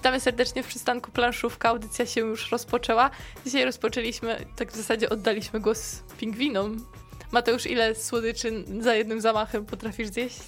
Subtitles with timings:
[0.00, 1.68] Witamy serdecznie w przystanku Planszówka.
[1.68, 3.10] Audycja się już rozpoczęła.
[3.44, 6.86] Dzisiaj rozpoczęliśmy, tak w zasadzie oddaliśmy głos pingwinom.
[7.32, 10.40] Mateusz, ile słodyczy za jednym zamachem potrafisz zjeść?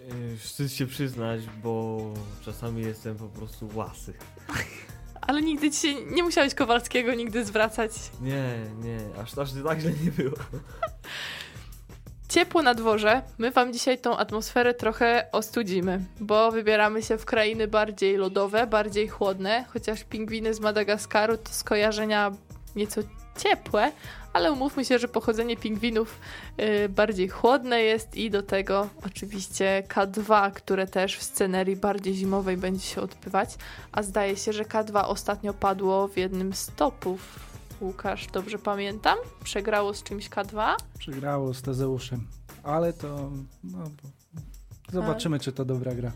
[0.00, 2.00] Yy, Wstyd się przyznać, bo
[2.44, 4.14] czasami jestem po prostu łasy.
[5.20, 7.92] Ale nigdy ci się nie musiałeś Kowalskiego nigdy zwracać.
[8.20, 10.36] Nie, nie, aż, aż tak źle nie było.
[12.34, 13.22] Ciepło na dworze.
[13.38, 19.08] My wam dzisiaj tą atmosferę trochę ostudzimy, bo wybieramy się w krainy bardziej lodowe, bardziej
[19.08, 22.32] chłodne, chociaż pingwiny z Madagaskaru to skojarzenia
[22.76, 23.00] nieco
[23.38, 23.92] ciepłe,
[24.32, 26.18] ale umówmy się, że pochodzenie pingwinów
[26.60, 32.56] y, bardziej chłodne jest i do tego oczywiście K2, które też w scenerii bardziej zimowej
[32.56, 33.54] będzie się odbywać,
[33.92, 37.53] a zdaje się, że K2 ostatnio padło w jednym z topów.
[37.84, 39.18] Łukasz, dobrze pamiętam?
[39.44, 40.74] Przegrało z czymś K2?
[40.98, 42.26] Przegrało z Tezeuszem,
[42.62, 43.30] ale to
[43.64, 43.90] no,
[44.92, 46.12] zobaczymy, czy to dobra gra.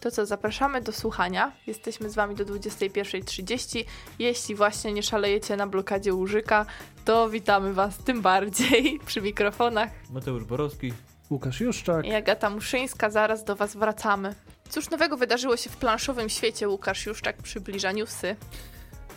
[0.00, 1.52] To co, zapraszamy do słuchania.
[1.66, 3.84] Jesteśmy z Wami do 21.30.
[4.18, 6.66] Jeśli właśnie nie szalejecie na blokadzie Łużyka,
[7.04, 9.90] to witamy Was tym bardziej przy mikrofonach.
[10.10, 10.92] Mateusz Borowski.
[11.30, 12.06] Łukasz Juszczak.
[12.06, 14.34] I Agata Muszyńska, zaraz do Was wracamy.
[14.68, 16.68] Cóż nowego wydarzyło się w planszowym świecie?
[16.68, 18.36] Łukasz Juszczak przybliża newsy.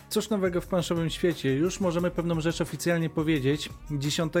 [0.08, 1.54] Cóż nowego w planszowym świecie?
[1.54, 3.70] Już możemy pewną rzecz oficjalnie powiedzieć.
[3.90, 4.32] 10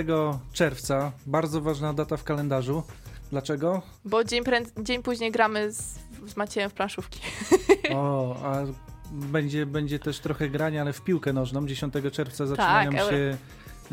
[0.52, 2.82] czerwca, bardzo ważna data w kalendarzu.
[3.30, 3.82] Dlaczego?
[4.04, 4.44] Bo dzień,
[4.78, 7.20] dzień później gramy z, z Maciejem w planszówki.
[7.94, 8.62] O, a
[9.12, 11.66] będzie, będzie też trochę grania, ale w piłkę nożną.
[11.66, 13.36] 10 czerwca zaczynają Tak, się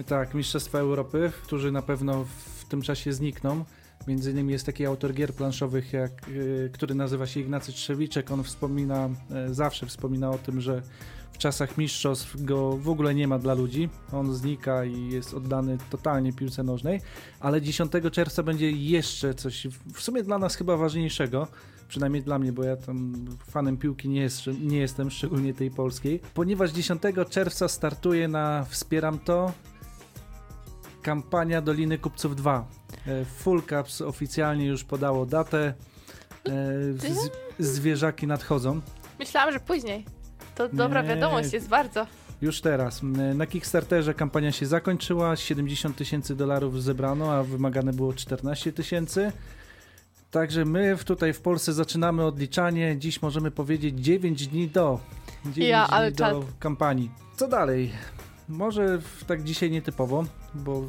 [0.04, 2.26] tak, Mistrzostwa Europy, którzy na pewno
[2.60, 3.66] w tym czasie znikną.
[4.08, 8.32] Między innymi jest taki autor gier planszowych, jak, y, który nazywa się Ignacy Trzewiczek.
[8.32, 9.10] On wspomina,
[9.50, 10.82] y, zawsze wspomina o tym, że
[11.42, 13.90] czasach mistrzostw go w ogóle nie ma dla ludzi.
[14.12, 17.02] On znika i jest oddany totalnie piłce nożnej.
[17.40, 21.48] Ale 10 czerwca będzie jeszcze coś, w sumie dla nas chyba ważniejszego
[21.88, 26.20] przynajmniej dla mnie, bo ja tam fanem piłki nie, jest, nie jestem, szczególnie tej polskiej,
[26.34, 29.52] ponieważ 10 czerwca startuje na Wspieram to
[31.02, 32.68] kampania Doliny Kupców 2.
[33.08, 35.74] E, Full Caps oficjalnie już podało datę.
[36.48, 36.54] E,
[36.94, 38.82] z, zwierzaki nadchodzą.
[39.20, 40.21] Myślałam, że później.
[40.56, 42.08] To dobra wiadomość jest bardzo.
[42.42, 43.02] Już teraz.
[43.36, 49.32] Na Kickstarterze kampania się zakończyła, 70 tysięcy dolarów zebrano, a wymagane było 14 tysięcy.
[50.32, 52.96] Także my tutaj w Polsce zaczynamy odliczanie.
[52.98, 55.00] Dziś możemy powiedzieć 9 dni do.
[55.46, 56.36] 9 Ja, dni do czad.
[56.60, 57.12] kampanii.
[57.36, 57.92] Co dalej?
[58.50, 60.84] Może tak dzisiaj nietypowo, bo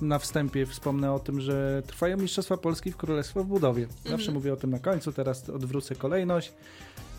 [0.00, 3.86] na wstępie wspomnę o tym, że trwają Mistrzostwa Polski w Królestwo w Budowie.
[3.96, 4.34] Zawsze Mhm.
[4.34, 6.52] mówię o tym na końcu, teraz odwrócę kolejność.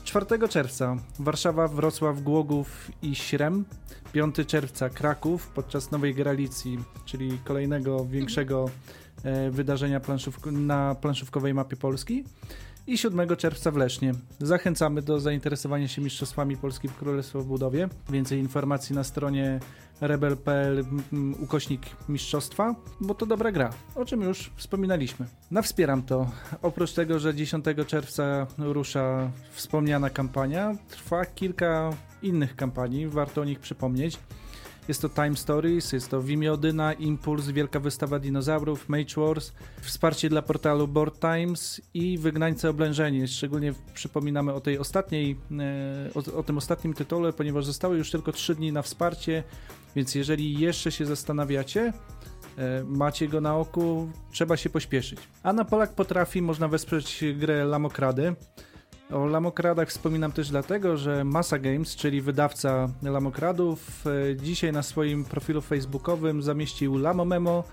[0.05, 3.65] 4 czerwca Warszawa, Wrocław, Głogów i Śrem.
[4.13, 8.69] 5 czerwca Kraków podczas Nowej Gralicji, czyli kolejnego większego
[9.23, 12.23] e, wydarzenia planszówk- na planszówkowej mapie Polski.
[12.87, 14.11] I 7 czerwca w Lesznie.
[14.39, 17.89] Zachęcamy do zainteresowania się Mistrzostwami Polski w Królestwo w Budowie.
[18.09, 19.59] Więcej informacji na stronie
[20.01, 20.85] rebel.pl
[21.39, 25.25] ukośnik mistrzostwa, bo to dobra gra, o czym już wspominaliśmy.
[25.51, 26.31] Na wspieram to.
[26.61, 33.59] Oprócz tego, że 10 czerwca rusza wspomniana kampania, trwa kilka innych kampanii, warto o nich
[33.59, 34.19] przypomnieć.
[34.87, 39.51] Jest to Time Stories, jest to Wimie Odyna, Impuls, Wielka Wystawa Dinozaurów, Mage Wars,
[39.81, 43.27] wsparcie dla portalu Board Times i Wygnańcy Oblężeni.
[43.27, 48.31] Szczególnie przypominamy o tej ostatniej, e, o, o tym ostatnim tytule, ponieważ zostały już tylko
[48.31, 49.43] 3 dni na wsparcie,
[49.95, 51.93] więc jeżeli jeszcze się zastanawiacie,
[52.57, 55.19] e, macie go na oku, trzeba się pośpieszyć.
[55.43, 58.35] A na Polak potrafi można wesprzeć grę Lamokrady.
[59.11, 65.25] O Lamokradach wspominam też dlatego, że Masa Games, czyli wydawca Lamokradów, e, dzisiaj na swoim
[65.25, 67.63] profilu facebookowym zamieścił Lamo Memo,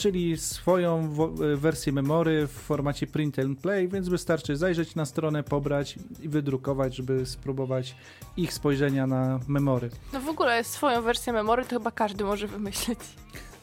[0.00, 5.42] czyli swoją wo- wersję memory w formacie print and play, więc wystarczy zajrzeć na stronę,
[5.42, 7.96] pobrać i wydrukować, żeby spróbować
[8.36, 9.90] ich spojrzenia na memory.
[10.12, 12.98] No w ogóle swoją wersję memory to chyba każdy może wymyślić.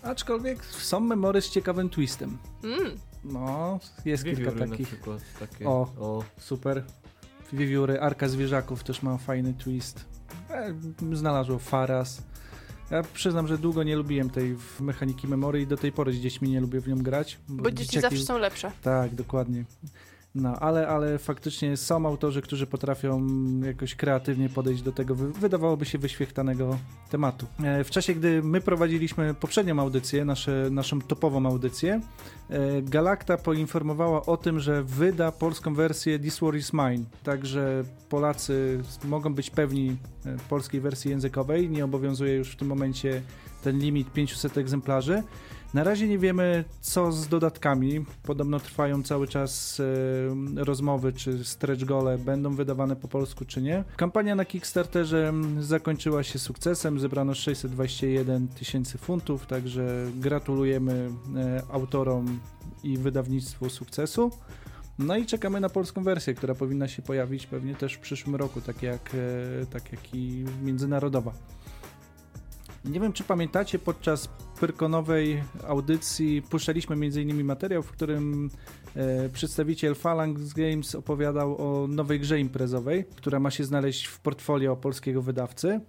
[0.04, 2.38] Aczkolwiek są memory z ciekawym twistem.
[2.64, 2.92] Mm.
[3.24, 4.88] No, jest kilka Wiewióry na takich.
[4.88, 5.22] przykład.
[5.40, 5.66] Takie.
[5.70, 5.82] O.
[6.00, 6.24] o.
[6.40, 6.84] Super.
[7.54, 10.06] Wiewióry, Arka Zwierzaków też ma fajny twist.
[10.50, 10.74] E,
[11.14, 12.22] znalazło Faras.
[12.92, 16.50] Ja przyznam, że długo nie lubiłem tej mechaniki memory i do tej pory z dziećmi
[16.50, 17.38] nie lubię w nią grać.
[17.50, 18.72] Bo dzieci dzieciaki- zawsze są lepsze.
[18.84, 19.64] Tak, dokładnie.
[20.42, 23.28] No, ale, ale faktycznie są autorzy, którzy potrafią
[23.66, 26.78] jakoś kreatywnie podejść do tego, wy- wydawałoby się wyświechtanego
[27.10, 27.46] tematu.
[27.64, 32.02] E, W czasie, gdy my prowadziliśmy poprzednią audycję, nasze, naszą topową audycję,
[32.50, 37.04] e, Galacta poinformowała o tym, że wyda polską wersję This War is Mine.
[37.24, 41.70] Także Polacy mogą być pewni e, polskiej wersji językowej.
[41.70, 43.22] Nie obowiązuje już w tym momencie
[43.64, 45.24] ten limit 500 egzemplarzy.
[45.74, 48.06] Na razie nie wiemy, co z dodatkami.
[48.24, 53.84] Podobno trwają cały czas e, rozmowy, czy stretch gole będą wydawane po polsku, czy nie.
[53.98, 57.00] Kampania na Kickstarterze zakończyła się sukcesem.
[57.00, 62.40] Zebrano 621 tysięcy funtów, także gratulujemy e, autorom
[62.84, 64.32] i wydawnictwu sukcesu.
[65.00, 68.62] No i czekamy na polską wersję, która powinna się pojawić pewnie też w przyszłym roku,
[68.62, 69.12] tak jak,
[69.62, 71.34] e, tak jak i międzynarodowa.
[72.90, 74.30] Nie wiem, czy pamiętacie, podczas
[74.60, 77.44] Pyrkonowej audycji puszczaliśmy m.in.
[77.44, 78.50] materiał, w którym
[78.96, 84.76] e, przedstawiciel Phalanx Games opowiadał o nowej grze imprezowej, która ma się znaleźć w portfolio
[84.76, 85.80] polskiego wydawcy.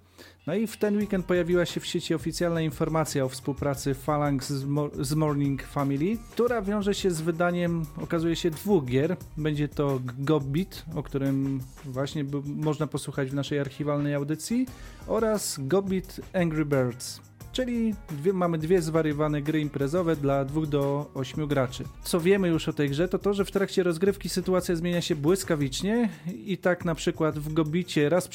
[0.48, 4.64] No i w ten weekend pojawiła się w sieci oficjalna informacja o współpracy Phalanx z,
[4.64, 9.16] Mo z Morning Family, która wiąże się z wydaniem, okazuje się, dwóch gier.
[9.36, 14.66] Będzie to Gobbit, o którym właśnie można posłuchać w naszej archiwalnej audycji,
[15.06, 17.27] oraz Gobbit Angry Birds
[17.58, 21.84] czyli dwie, mamy dwie zwariowane gry imprezowe dla 2 do 8 graczy.
[22.02, 25.16] Co wiemy już o tej grze, to to, że w trakcie rozgrywki sytuacja zmienia się
[25.16, 26.08] błyskawicznie
[26.46, 28.28] i tak na przykład w Gobicie raz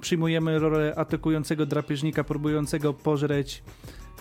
[0.00, 3.62] przyjmujemy rolę atakującego drapieżnika próbującego pożreć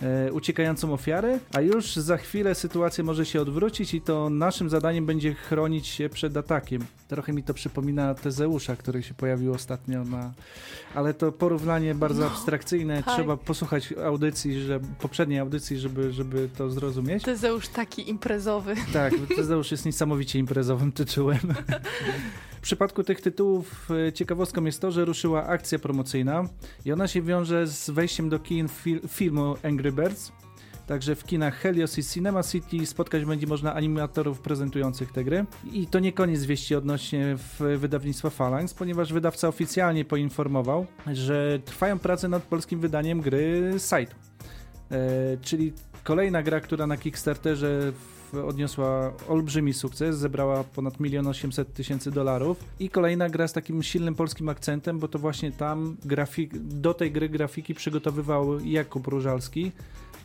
[0.02, 5.06] e, uciekającą ofiarę, a już za chwilę sytuacja może się odwrócić i to naszym zadaniem
[5.06, 6.86] będzie chronić się przed atakiem.
[7.08, 10.34] Trochę mi to przypomina Tezeusza, który się pojawił ostatnio na...
[10.96, 13.04] Ale to porównanie bardzo no, abstrakcyjne.
[13.04, 13.16] Tak.
[13.16, 17.24] Trzeba posłuchać audycji, że, poprzedniej audycji, żeby, żeby to zrozumieć.
[17.24, 18.76] Tezeusz taki imprezowy.
[18.94, 21.40] Tak, Tezeusz jest niesamowicie imprezowym tytułem.
[22.62, 26.44] W przypadku tych tytułów e, ciekawostką jest to, że ruszyła akcja promocyjna
[26.86, 30.32] i ona się wiąże z wejściem do kin fil filmu Angry Birds.
[30.88, 35.46] Także w kinach Helios i Cinema City spotkać będzie można animatorów prezentujących te gry.
[35.74, 37.36] I to nie koniec wieści odnośnie
[37.78, 44.16] wydawnictwa Phalanx, ponieważ wydawca oficjalnie poinformował, że trwają prace nad polskim wydaniem gry Side.
[44.92, 45.74] E, czyli
[46.04, 47.94] kolejna gra, która na Kickstarterze
[48.34, 52.64] odniosła olbrzymi sukces, zebrała ponad 1 800 tysięcy dolarów.
[52.80, 57.12] I kolejna gra z takim silnym polskim akcentem, bo to właśnie tam grafik, do tej
[57.12, 59.72] gry grafiki przygotowywał Jakub Różalski,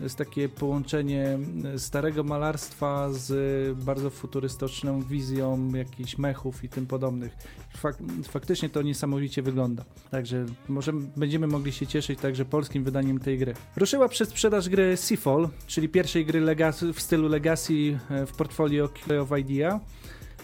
[0.01, 1.39] jest takie połączenie
[1.77, 7.37] starego malarstwa z bardzo futurystyczną wizją jakichś mechów i tym podobnych.
[7.77, 7.97] Fak
[8.29, 9.85] faktycznie to niesamowicie wygląda.
[10.11, 13.55] Także może będziemy mogli się cieszyć także polskim wydaniem tej gry.
[13.77, 16.57] Ruszyła przez sprzedaż gry Seafall, czyli pierwszej gry
[16.95, 18.89] w stylu Legacy e, w portfolio
[19.21, 19.81] of Idea.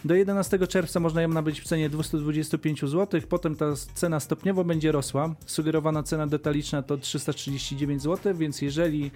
[0.04, 4.92] Do 11 czerwca można ją nabyć w cenie 225 zł, potem ta cena stopniowo będzie
[4.92, 5.34] rosła.
[5.46, 9.10] Sugerowana cena detaliczna to 339 zł, więc jeżeli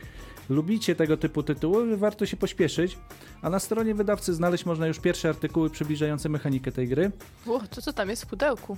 [0.49, 2.99] lubicie tego typu tytuły, warto się pośpieszyć.
[3.43, 7.11] A na stronie wydawcy znaleźć można już pierwsze artykuły przybliżające mechanikę tej gry.
[7.47, 8.77] O, to co tam jest w pudełku?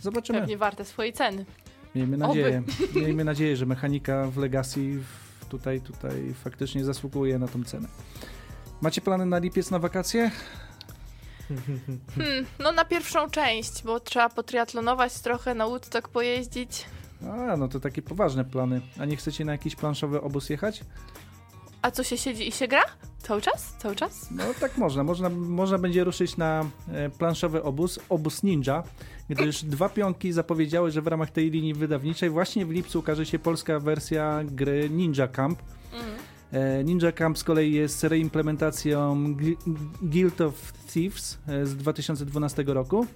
[0.00, 0.40] Zobaczymy.
[0.40, 1.44] Pewnie warte swojej ceny.
[1.94, 2.62] Miejmy nadzieję.
[2.90, 3.00] Oby.
[3.04, 4.98] Miejmy nadzieję, że mechanika w Legacy
[5.48, 7.88] tutaj, tutaj faktycznie zasługuje na tą cenę.
[8.80, 10.30] Macie plany na lipiec na wakacje?
[12.14, 16.84] Hmm, no na pierwszą część, bo trzeba potriatlonować trochę, na Woodstock pojeździć.
[17.22, 18.80] A, no to takie poważne plany.
[19.00, 20.80] A nie chcecie na jakiś planszowy obóz jechać?
[21.82, 22.82] A co się siedzi i się gra?
[23.18, 23.74] Cały czas?
[23.78, 24.28] Cały czas?
[24.30, 25.04] No tak można.
[25.04, 28.82] Można, można będzie ruszyć na e, planszowy obóz, obóz ninja,
[29.28, 33.38] gdyż dwa pionki zapowiedziały, że w ramach tej linii wydawniczej właśnie w lipcu ukaże się
[33.38, 35.58] polska wersja gry Ninja Camp.
[35.92, 36.05] Mhm.
[36.52, 39.34] E, Ninja Camp z kolei jest reimplementacją
[40.02, 43.06] Guild of Thieves e, z 2012 roku.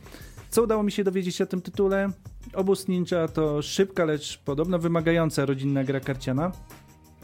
[0.50, 2.08] Co udało mi się dowiedzieć o tym tytule?
[2.54, 6.52] Obóz Ninja to szybka, lecz podobno wymagająca rodzinna gra karciana.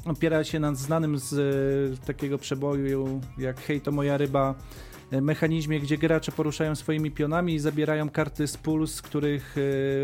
[0.04, 1.32] Opiera się na znanym z
[2.02, 4.54] e, takiego przeboju jak Hej to moja ryba
[5.10, 9.56] mechanizmie, gdzie gracze poruszają swoimi pionami i zabierają karty z pól, z których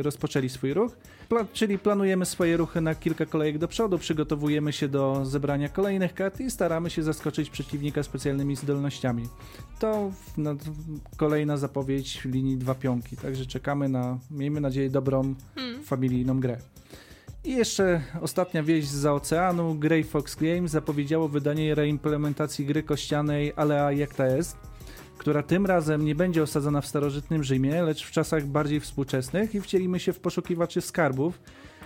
[0.03, 0.97] rozpoczęli swój ruch
[1.53, 6.41] czyli planujemy swoje ruchy na kilka kolejek do przodu, przygotowujemy się do zebrania kolejnych kart
[6.41, 9.29] i staramy się zaskoczyć przeciwnika specjalnymi zdolnościami.
[9.79, 10.57] To no,
[11.17, 15.83] kolejna zapowiedź linii dwa pionki, także czekamy na, miejmy nadzieję, dobrą hmm.
[15.85, 16.59] familijną grę.
[17.45, 19.75] I jeszcze ostatnia wieść z oceanu.
[19.75, 24.57] Grey Fox Games zapowiedziało wydanie reimplementacji gry kościanej Alea jak ta jest
[25.23, 29.61] która tym razem nie będzie osadzona w starożytnym Rzymie, lecz w czasach bardziej współczesnych i
[29.61, 31.41] wcielimy się w poszukiwaczy skarbów,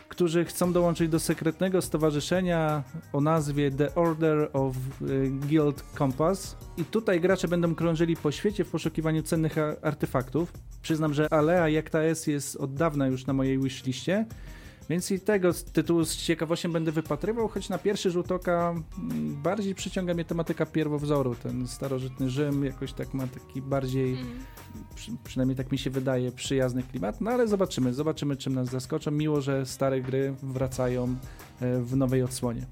[0.09, 6.57] którzy chcą dołączyć do sekretnego stowarzyszenia o nazwie The Order of e, Guild Compass.
[6.77, 10.53] I tutaj gracze będą krążyli po świecie w poszukiwaniu cennych artefaktów.
[10.83, 14.27] Przyznam, że Alea jak ta jest, jest od dawna już na mojej wishliście.
[14.89, 19.75] Więc i tego tytułu z ciekawością będę wypatrywał, choć na pierwszy rzut oka mm, bardziej
[19.75, 21.35] przyciąga mnie tematyka pierwowzoru.
[21.35, 24.45] Ten starożytny Rzym jakoś tak ma taki bardziej, mm.
[24.95, 27.21] przy, przynajmniej tak mi się wydaje, przyjazny klimat.
[27.21, 29.11] No ale zobaczymy, zobaczymy czym nas zaskoczą.
[29.11, 31.17] Miło, że stare gry wracają
[31.61, 32.67] e, w nowej odsłonie.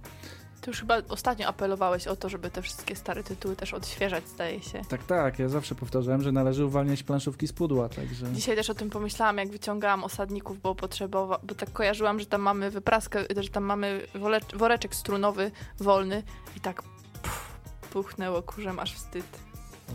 [0.65, 4.63] Ty już chyba ostatnio apelowałeś o to, żeby te wszystkie stare tytuły też odświeżać, zdaje
[4.63, 4.83] się.
[4.89, 8.33] Tak, tak, ja zawsze powtarzałem, że należy uwalniać planszówki z pudła, także...
[8.33, 11.39] Dzisiaj też o tym pomyślałam, jak wyciągałam osadników, bo potrzebowa...
[11.43, 14.07] bo tak kojarzyłam, że tam mamy wypraskę, że tam mamy
[14.55, 16.23] woreczek strunowy wolny
[16.57, 16.83] i tak
[17.23, 17.59] pff,
[17.91, 19.27] puchnęło kurzem aż wstyd.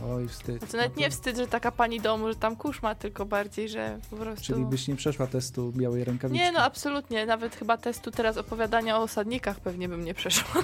[0.10, 0.58] Oj, wstyd.
[0.60, 3.26] Znaczy nawet No to- nie wstyd, że taka pani domu, że tam kurz ma, tylko
[3.26, 4.46] bardziej, że po prostu...
[4.46, 6.44] Czyli byś nie przeszła testu białej rękawiczki.
[6.44, 7.26] Nie, no absolutnie.
[7.26, 10.62] Nawet chyba testu teraz opowiadania o osadnikach pewnie bym nie przeszła.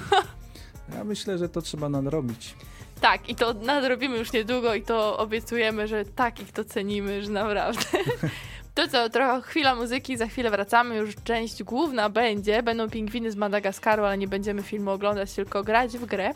[0.94, 2.54] Ja myślę, że to trzeba nadrobić.
[3.00, 7.30] Tak, i to nadrobimy już niedługo i to obiecujemy, że tak ich to cenimy, że
[7.30, 7.80] naprawdę.
[8.74, 13.36] To co, trochę chwila muzyki, za chwilę wracamy, już część główna będzie, będą pingwiny z
[13.36, 16.30] Madagaskaru, ale nie będziemy filmu oglądać, tylko grać w grę.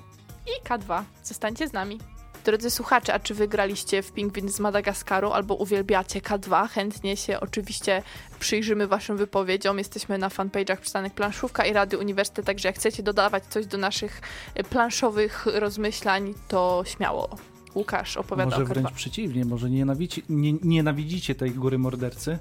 [0.47, 1.99] I K2, zostańcie z nami.
[2.45, 6.69] Drodzy słuchacze, a czy wygraliście w Pingwin z Madagaskaru albo uwielbiacie K2?
[6.69, 8.03] Chętnie się oczywiście
[8.41, 9.79] przyjrzymy waszym wypowiedziom.
[9.79, 14.21] Jesteśmy na fanpage'ach Przystanek Planszówka i Radio Uniwersytet, także jak chcecie dodawać coś do naszych
[14.55, 17.29] e, planszowych rozmyślań, to śmiało.
[17.75, 18.95] Łukasz opowiada Może wręcz K2.
[18.95, 22.39] przeciwnie, może nienawici, nie, nienawidzicie tej góry mordercy,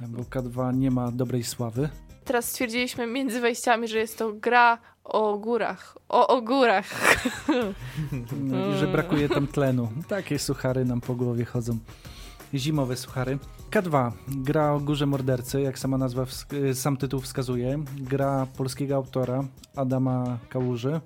[0.00, 1.88] bo K2 nie ma dobrej sławy.
[2.24, 4.78] Teraz stwierdziliśmy między wejściami, że jest to gra
[5.08, 5.98] o górach.
[6.08, 6.86] O, o górach.
[8.40, 9.88] No I że brakuje tam tlenu.
[10.08, 11.78] Takie suchary nam po głowie chodzą.
[12.54, 13.38] Zimowe suchary.
[13.70, 14.12] K2.
[14.28, 17.78] Gra o górze mordercy, jak sama nazwa, wsk- sam tytuł wskazuje.
[17.98, 19.44] Gra polskiego autora
[19.76, 21.00] Adama Kałuży.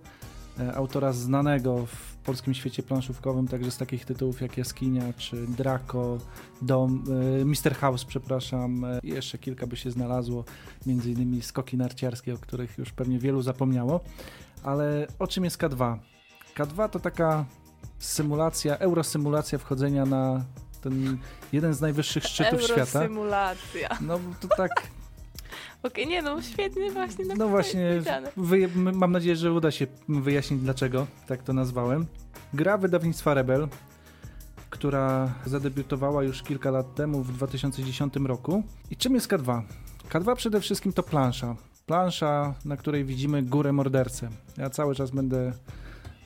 [0.60, 6.18] e, Autora znanego w polskim świecie planszówkowym, także z takich tytułów jak Jaskinia czy Draco,
[6.62, 7.04] Dom,
[7.40, 7.74] e, Mr.
[7.74, 8.84] House, przepraszam.
[8.84, 10.44] e, jeszcze kilka by się znalazło,
[10.86, 14.00] między innymi skoki narciarskie, o których już pewnie wielu zapomniało.
[14.62, 15.98] Ale o czym jest K2?
[16.56, 17.44] K2 to taka
[17.98, 20.44] symulacja, eurosymulacja wchodzenia na
[20.80, 21.18] ten
[21.52, 22.80] jeden z najwyższych szczytów świata.
[22.80, 23.88] Eurosymulacja.
[24.00, 24.70] No to tak,
[25.82, 27.24] Okej, nie no, świetnie właśnie.
[27.36, 28.32] no właśnie, powiedziane.
[28.36, 32.06] wyje, mam nadzieję, że uda się wyjaśnić dlaczego tak to nazwałem.
[32.54, 33.68] Gra wydawnictwa Rebel,
[34.70, 38.62] która zadebiutowała już kilka lat temu w 2010 roku.
[38.90, 39.62] I czym jest K2?
[40.10, 41.56] K2 przede wszystkim to plansza.
[41.86, 44.28] Plansza, na której widzimy górę mordercę.
[44.56, 45.52] Ja cały czas będę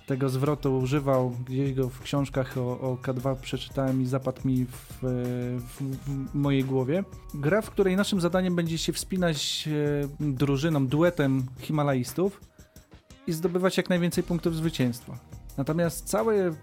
[0.06, 4.99] tego zwrotu używał, gdzieś go w książkach o, o K2 przeczytałem i zapadł mi w,
[5.02, 7.04] w, w mojej głowie.
[7.34, 12.40] Gra, w której naszym zadaniem będzie się wspinać e, drużyną, duetem Himalajstów
[13.26, 15.18] i zdobywać jak najwięcej punktów zwycięstwa.
[15.56, 16.54] Natomiast cały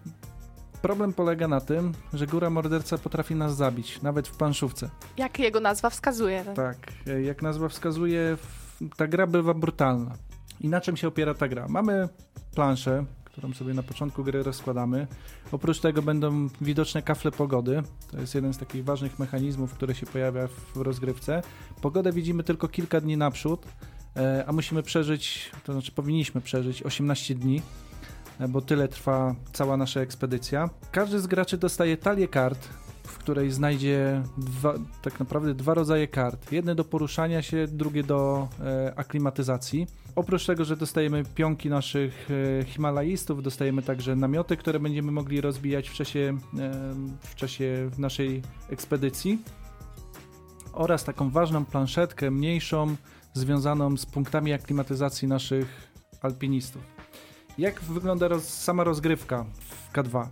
[0.81, 4.89] problem polega na tym, że góra morderca potrafi nas zabić, nawet w planszówce.
[5.17, 6.45] Jak jego nazwa wskazuje.
[6.55, 8.37] Tak, e, jak nazwa wskazuje,
[8.97, 10.15] ta gra bywa brutalna.
[10.59, 11.67] I na czym się opiera ta gra?
[11.69, 12.09] Mamy
[12.55, 15.07] planszę, którą sobie na początku gry rozkładamy.
[15.51, 17.83] Oprócz tego będą widoczne kafle pogody.
[18.11, 21.41] To jest jeden z takich ważnych mechanizmów, który się pojawia w rozgrywce.
[21.81, 23.65] Pogodę widzimy tylko kilka dni naprzód,
[24.15, 27.61] e, a musimy przeżyć, to znaczy powinniśmy przeżyć 18 dni,
[28.39, 30.69] e, bo tyle trwa cała nasza ekspedycja.
[30.91, 32.67] Każdy z graczy dostaje talię kart,
[33.11, 36.51] w której znajdzie dwa, tak naprawdę dwa rodzaje kart.
[36.51, 39.87] Jedne do poruszania się, drugie do e, aklimatyzacji.
[40.15, 42.29] Oprócz tego, że dostajemy pionki naszych
[42.61, 46.71] e, Himalajistów, dostajemy także namioty, które będziemy mogli rozbijać w czasie, e,
[47.21, 49.39] w czasie naszej ekspedycji.
[50.73, 52.95] Oraz taką ważną planszetkę, mniejszą,
[53.33, 55.91] związaną z punktami aklimatyzacji naszych
[56.21, 56.81] alpinistów.
[57.57, 60.27] Jak wygląda roz, sama rozgrywka w K2?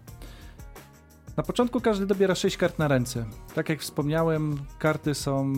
[1.39, 3.25] Na początku każdy dobiera 6 kart na ręce.
[3.55, 5.53] Tak jak wspomniałem, karty są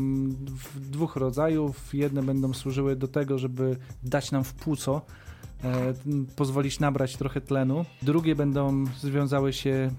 [0.74, 1.94] w dwóch rodzajów.
[1.94, 5.02] Jedne będą służyły do tego, żeby dać nam w płuco,
[5.64, 5.94] e,
[6.36, 7.86] pozwolić nabrać trochę tlenu.
[8.02, 9.92] Drugie będą związały się e,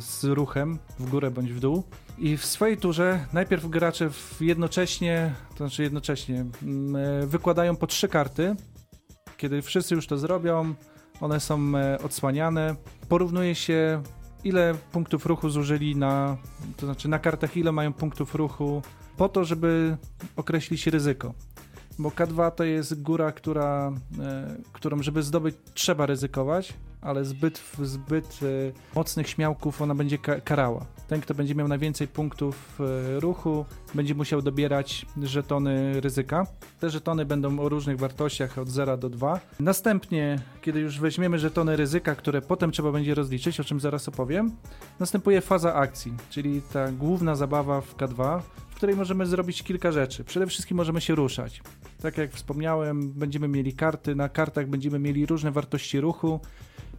[0.00, 1.82] z ruchem w górę bądź w dół.
[2.18, 8.08] I w swojej turze najpierw gracze jednocześnie, to znaczy jednocześnie, m, e, wykładają po trzy
[8.08, 8.56] karty.
[9.36, 10.74] Kiedy wszyscy już to zrobią,
[11.20, 12.76] one są e, odsłaniane.
[13.08, 14.02] Porównuje się
[14.48, 16.36] ile punktów ruchu zużyli na,
[16.76, 18.82] to znaczy na kartach ile mają punktów ruchu
[19.16, 19.96] po to, żeby
[20.36, 21.34] określić ryzyko.
[21.98, 28.40] Bo K2 to jest góra, która, e, którą żeby zdobyć trzeba ryzykować, ale zbyt, zbyt
[28.42, 30.86] e, mocnych śmiałków ona będzie ka karała.
[31.08, 33.64] Ten, kto będzie miał najwięcej punktów e, ruchu,
[33.94, 36.46] będzie musiał dobierać żetony ryzyka.
[36.80, 39.40] Te żetony będą o różnych wartościach od 0 do 2.
[39.60, 44.52] Następnie, kiedy już weźmiemy żetony ryzyka, które potem trzeba będzie rozliczyć, o czym zaraz opowiem,
[45.00, 50.24] następuje faza akcji, czyli ta główna zabawa w K2, w której możemy zrobić kilka rzeczy.
[50.24, 51.62] Przede wszystkim możemy się ruszać.
[52.02, 56.40] Tak jak wspomniałem, będziemy mieli karty, na kartach będziemy mieli różne wartości ruchu.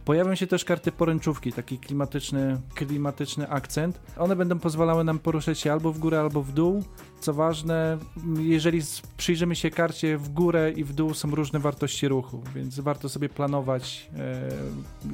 [0.04, 4.00] Pojawią się też karty poręczówki, taki klimatyczny, klimatyczny akcent.
[4.18, 6.84] One będą pozwalały nam poruszać się albo w górę, albo w dół.
[7.20, 7.98] Co ważne,
[8.38, 8.80] jeżeli
[9.16, 13.28] przyjrzymy się karcie w górę i w dół są różne wartości ruchu, więc warto sobie
[13.28, 14.48] planować e,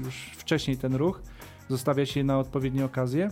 [0.05, 1.23] już wcześniej ten ruch,
[1.69, 3.31] zostawia się na odpowiednie okazje.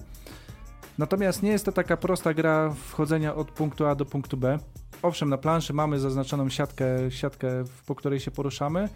[0.98, 4.58] Natomiast nie jest to taka prosta gra wchodzenia od punktu A do punktu B.
[5.02, 8.88] Owszem, na planszy mamy zaznaczoną siatkę, siatkę po której się poruszamy,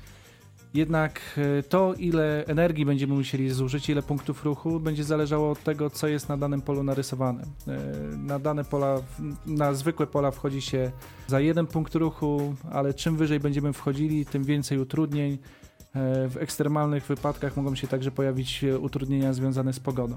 [0.75, 5.91] jednak e, to, ile energii będziemy musieli zużyć, ile punktów ruchu, będzie zależało od tego,
[5.91, 7.43] co jest na danym polu narysowane.
[7.43, 7.79] E,
[8.17, 9.01] na dane pola,
[9.47, 10.91] na zwykłe pola wchodzi się
[11.27, 15.33] za jeden punkt ruchu, ale czym wyżej będziemy wchodzili, tym więcej utrudnień.
[15.33, 20.17] E, w ekstremalnych wypadkach mogą się także pojawić utrudnienia związane z pogodą.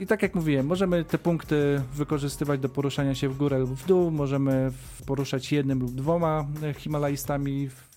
[0.00, 3.86] I tak jak mówiłem, możemy te punkty wykorzystywać do poruszania się w górę lub w
[3.86, 4.72] dół, możemy
[5.06, 6.46] poruszać jednym lub dwoma
[6.76, 7.88] Himalajstami w,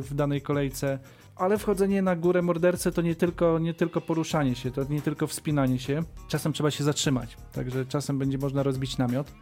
[0.00, 0.98] w danej kolejce
[1.40, 5.26] ale wchodzenie na górę mordercy to nie tylko, nie tylko poruszanie się, to nie tylko
[5.26, 6.02] wspinanie się.
[6.28, 9.32] Czasem trzeba się zatrzymać, także czasem będzie można rozbić namiot.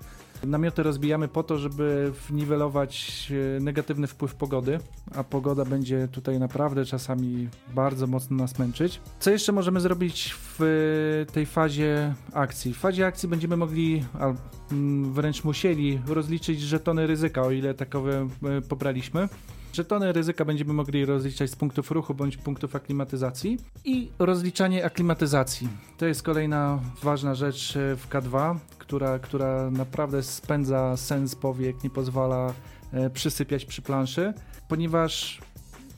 [0.46, 3.26] Namioty rozbijamy po to, żeby niwelować
[3.56, 4.78] e, negatywny wpływ pogody,
[5.14, 9.00] a pogoda będzie tutaj naprawdę czasami bardzo mocno nas męczyć.
[9.20, 12.74] Co jeszcze możemy zrobić w tej fazie akcji?
[12.74, 14.32] W fazie akcji będziemy mogli, a
[14.72, 19.28] mm, wręcz musieli, rozliczyć żetony ryzyka, o ile takowe e, pobraliśmy.
[19.72, 25.68] Żetony ryzyka będziemy mogli rozliczać z punktów ruchu bądź punktów aklimatyzacji i rozliczanie aklimatyzacji.
[25.98, 31.90] To jest kolejna ważna rzecz e, w K2, która, która naprawdę spędza sens powiek, nie
[31.90, 32.54] pozwala
[32.92, 34.34] e, przysypiać przy planszy,
[34.68, 35.40] ponieważ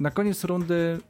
[0.00, 1.00] na koniec rundy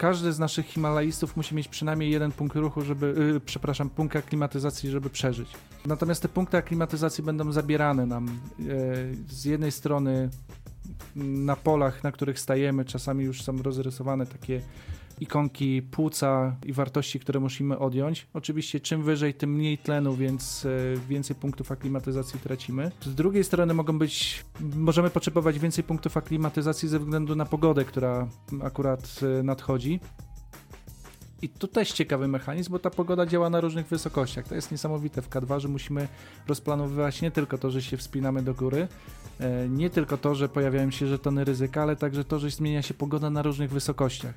[0.00, 4.90] każdy z naszych Himalajstów musi mieć przynajmniej jeden punkt ruchu, żeby, yy, przepraszam, punkt aklimatyzacji,
[4.90, 5.48] żeby przeżyć.
[5.86, 8.66] Natomiast te punkty aklimatyzacji będą zabierane nam yy,
[9.28, 10.30] z jednej strony
[11.16, 14.60] na polach, na których stajemy, czasami już są rozrysowane takie
[15.20, 18.26] ikonki płuca i wartości, które musimy odjąć.
[18.34, 20.68] Oczywiście czym wyżej, tym mniej tlenu, więc e,
[21.08, 22.90] więcej punktów aklimatyzacji tracimy.
[23.02, 28.28] Z drugiej strony mogą być, możemy potrzebować więcej punktów aklimatyzacji ze względu na pogodę, która
[28.62, 30.00] akurat e, nadchodzi.
[31.42, 34.48] I to też ciekawy mechanizm, bo ta pogoda działa na różnych wysokościach.
[34.48, 36.08] To jest niesamowite w K2, że musimy
[36.48, 38.88] rozplanowywać nie tylko to, że się wspinamy do góry,
[39.40, 42.94] e, nie tylko to, że pojawiają się żetony ryzyka, ale także to, że zmienia się
[42.94, 44.34] pogoda na różnych wysokościach.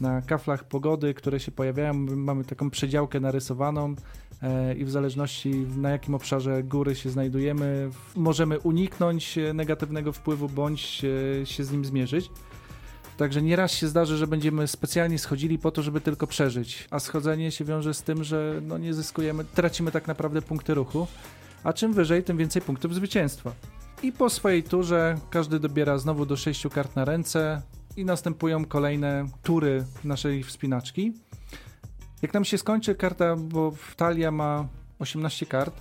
[0.00, 3.94] Na kaflach pogody, które się pojawiają, mamy taką przedziałkę narysowaną
[4.42, 10.80] e, i w zależności na jakim obszarze góry się znajdujemy, możemy uniknąć negatywnego wpływu bądź
[11.44, 12.30] się z nim zmierzyć.
[13.16, 17.50] Także nieraz się zdarzy, że będziemy specjalnie schodzili po to, żeby tylko przeżyć, a schodzenie
[17.50, 21.06] się wiąże z tym, że no nie zyskujemy, tracimy tak naprawdę punkty ruchu,
[21.64, 23.52] a czym wyżej, tym więcej punktów zwycięstwa.
[24.02, 27.62] I po swojej turze każdy dobiera znowu do 6 kart na ręce
[27.96, 31.12] i następują kolejne tury naszej wspinaczki.
[32.22, 35.80] Jak nam się skończy karta, bo talia ma 18 kart,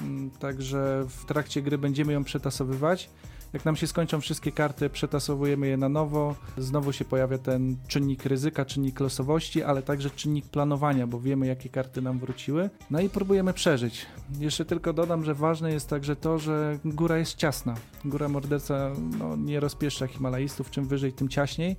[0.00, 3.10] mm, także w trakcie gry będziemy ją przetasowywać
[3.52, 6.34] jak nam się skończą wszystkie karty, przetasowujemy je na nowo.
[6.58, 11.68] Znowu się pojawia ten czynnik ryzyka, czynnik losowości, ale także czynnik planowania, bo wiemy, jakie
[11.68, 12.70] karty nam wróciły.
[12.90, 14.06] No i próbujemy przeżyć.
[14.38, 17.74] Jeszcze tylko dodam, że ważne jest także to, że góra jest ciasna.
[18.04, 21.76] Góra morderca no, nie rozpieszcza Himalajstów, czym wyżej, tym ciaśniej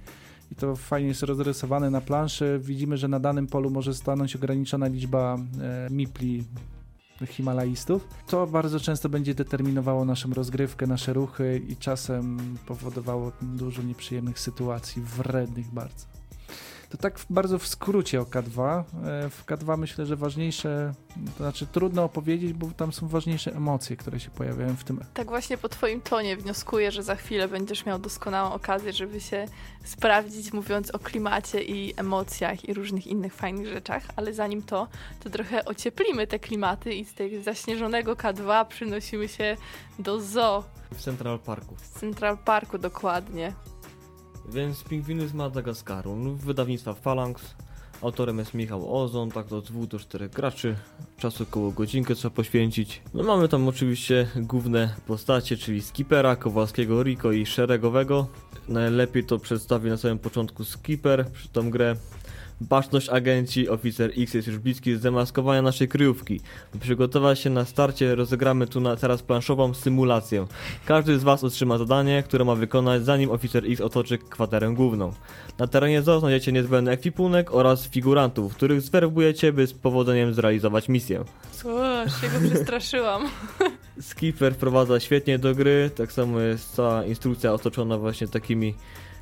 [0.51, 2.59] i to fajnie jest rozrysowane na planszy.
[2.63, 6.43] Widzimy, że na danym polu może stanąć ograniczona liczba e, mipli
[7.25, 8.07] Himalajstów.
[8.27, 15.01] To bardzo często będzie determinowało naszą rozgrywkę, nasze ruchy i czasem powodowało dużo nieprzyjemnych sytuacji,
[15.01, 16.16] wrednych bardzo.
[16.89, 18.83] To tak bardzo w skrócie o K2.
[19.05, 20.93] E, w K2 myślę, że ważniejsze,
[21.37, 24.99] to znaczy trudno opowiedzieć, bo tam są ważniejsze emocje, które się pojawiają w tym.
[25.13, 29.45] Tak właśnie po twoim tonie wnioskuję, że za chwilę będziesz miał doskonałą okazję, żeby się
[29.83, 34.87] sprawdzić, mówiąc o klimacie i emocjach i różnych innych fajnych rzeczach, ale zanim to,
[35.19, 39.57] to trochę ocieplimy te klimaty i z tego zaśnieżonego K2 przynosimy się
[39.99, 40.63] do zoo.
[40.93, 41.75] W Central Parku.
[41.75, 43.53] W Central Parku dokładnie.
[44.47, 47.55] Więc Pingwiny z Madagaskaru, no, wydawnictwa Phalanx.
[48.01, 50.75] Autorem jest Michał Ozon, tak do 2 do 4 graczy.
[51.17, 53.01] Czasu około godzinkę trzeba poświęcić.
[53.13, 58.27] No mamy tam oczywiście główne postacie, czyli Skipera, Kowalskiego, Rico i Szeregowego.
[58.69, 61.95] Najlepiej to przedstawi na samym początku Skipper przy tą grę.
[62.61, 66.39] Baczność agenci, oficer X jest już bliski z zamaskowania naszej kryjówki.
[66.73, 70.47] By przygotować się na starcie, rozegramy tu na teraz planszową symulację.
[70.85, 75.13] Każdy z Was otrzyma zadanie, które ma wykonać zanim oficer X otoczy kwaterę główną.
[75.59, 81.23] Na terenie zoo znajdziecie niezbędny ekwipunek oraz figurantów, których zwerbujecie, by z powodzeniem zrealizować misję.
[81.65, 83.29] O, się go przestraszyłam.
[84.01, 88.75] Skipper wprowadza świetnie do gry, tak samo jest cała instrukcja otoczona właśnie takimi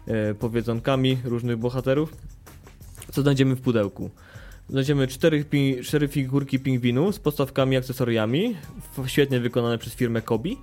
[0.08, 2.14] e, powiedzonkami różnych bohaterów.
[3.12, 4.10] Co znajdziemy w pudełku?
[4.70, 5.46] Znajdziemy cztery,
[5.84, 8.56] cztery figurki pingwinu z podstawkami i akcesoriami,
[9.06, 10.58] świetnie wykonane przez firmę Kobi.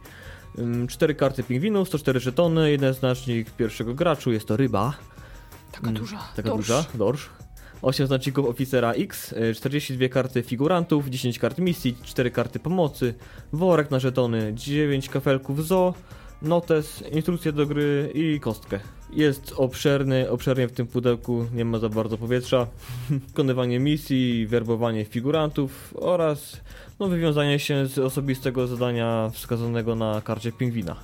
[0.88, 4.94] Cztery karty pingwinów, 104 żetony, jeden znacznik pierwszego graczu, jest to ryba.
[5.72, 6.18] Taka Mm, duża.
[6.36, 6.66] Taka dorsz.
[6.66, 7.30] duża, dorsz.
[7.82, 13.14] 8 znaczników oficera X, y, 42 karty figurantów, 10 kart misji, 4 karty pomocy,
[13.52, 15.94] worek na żetony, 9 kafelków zo,
[16.42, 18.80] notes, instrukcje do gry i kostkę.
[19.12, 22.66] Jest obszerny, obszernie w tym pudełku, nie ma za bardzo powietrza.
[23.28, 26.60] Wykonywanie misji, werbowanie figurantów oraz
[27.00, 30.96] no, wywiązanie się z osobistego zadania wskazanego na karcie pingwina.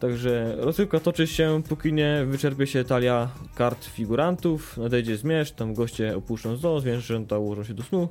[0.00, 6.16] Także rozgrywka toczy się, póki nie wyczerpie się talia kart figurantów, nadejdzie zmierzch, tam goście
[6.16, 8.08] opuszczą zoo, zwierzęta ułożą się do snu,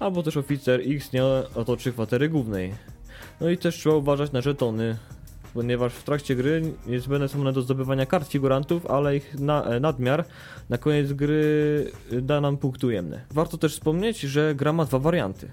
[0.00, 2.74] albo też oficer X nie otoczy kwatery głównej.
[3.40, 4.96] No i też trzeba uważać na żetony,
[5.54, 9.80] ponieważ w trakcie gry niezbędne są one do zdobywania kart figurantów, ale ich na, e,
[9.80, 10.24] nadmiar
[10.68, 13.24] na koniec gry e, da nam punkty ujemne.
[13.30, 15.48] Warto też wspomnieć, że gra ma dwa warianty.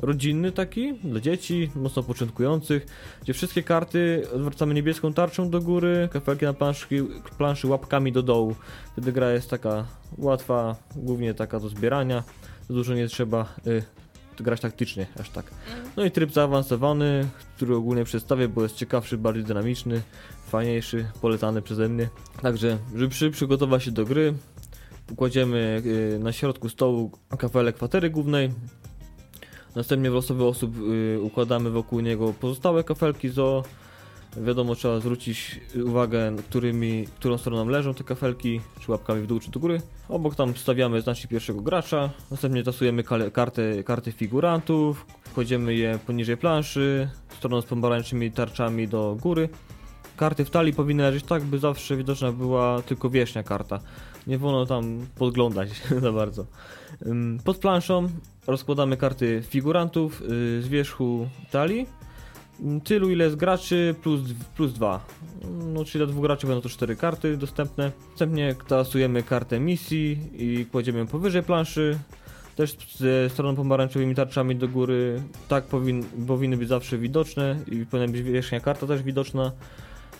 [0.00, 2.86] Rodzinny taki, dla dzieci, mocno początkujących,
[3.22, 6.86] gdzie wszystkie karty odwracamy niebieską tarczą do góry, kafelki na planszy,
[7.38, 8.54] planszy łapkami do dołu.
[8.92, 9.86] Wtedy gra jest taka
[10.18, 12.22] łatwa, głównie taka do zbierania.
[12.70, 13.82] Dużo nie trzeba y,
[14.42, 15.46] grać taktycznie, aż tak.
[15.76, 15.90] Mm.
[15.96, 20.02] No i tryb zaawansowany, który ogólnie przedstawię, bo jest ciekawszy, bardziej dynamiczny,
[20.46, 22.08] fajniejszy, polecany przeze mnie.
[22.42, 24.34] Także, żeby przy, przygotować się do gry,
[25.16, 28.50] kładziemy y, na środku stołu kafelek kwatery głównej.
[29.76, 33.64] Następnie w losowy osób y, układamy wokół niego pozostałe kafelki zo.
[34.44, 39.50] Wiadomo, trzeba zwrócić uwagę, którymi, którą stroną leżą te kafelki, czy łapkami w dół, czy
[39.50, 39.80] do góry.
[40.08, 47.08] Obok tam stawiamy znacznik pierwszego gracza, następnie tasujemy karty, karty figurantów, kładziemy je poniżej planszy,
[47.38, 49.48] stroną z pomarańczymi tarczami do góry.
[50.16, 53.80] Karty w talii powinny leżeć tak, by zawsze widoczna była tylko wierzchnia karta.
[54.26, 55.68] Nie wolno tam podglądać
[56.02, 56.46] za bardzo.
[57.44, 58.08] Pod planszą
[58.46, 61.86] rozkładamy karty figurantów y, z wierzchu talii.
[62.84, 64.20] Tylu ile jest graczy plus,
[64.56, 65.04] plus dwa.
[65.74, 67.92] No, czyli dla dwóch graczy będą to cztery karty dostępne.
[68.10, 71.98] Następnie tasujemy kartę misji i kładziemy powyżej planszy.
[72.56, 75.22] Też ze stroną pomarańczowymi tarczami do góry.
[75.48, 79.52] Tak powin, powinny być zawsze widoczne i powinna być wierzchnia karta też widoczna.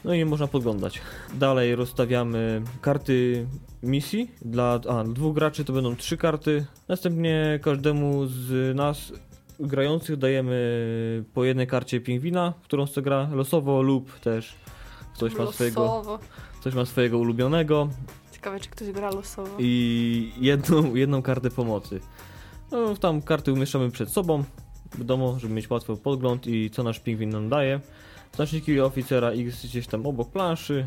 [0.05, 1.01] No i można podglądać.
[1.35, 3.47] Dalej rozstawiamy karty
[3.83, 4.31] misji.
[4.45, 6.67] Dla a, dwóch graczy to będą trzy karty.
[6.89, 9.13] Następnie każdemu z nas
[9.61, 14.55] grających dajemy po jednej karcie pingwina, którą chce gra losowo lub też
[15.15, 16.19] ktoś ma swojego,
[16.61, 17.89] ktoś ma swojego ulubionego
[18.33, 19.57] Ciekawe, czy ktoś gra losowo.
[19.59, 22.01] i jedną, jedną kartę pomocy.
[22.71, 24.45] No, tam karty umieszczamy przed sobą,
[24.99, 27.81] wiadomo, żeby mieć łatwy podgląd i co nasz pingwin nam daje.
[28.33, 30.87] Znaczniki oficera X gdzieś tam obok planszy.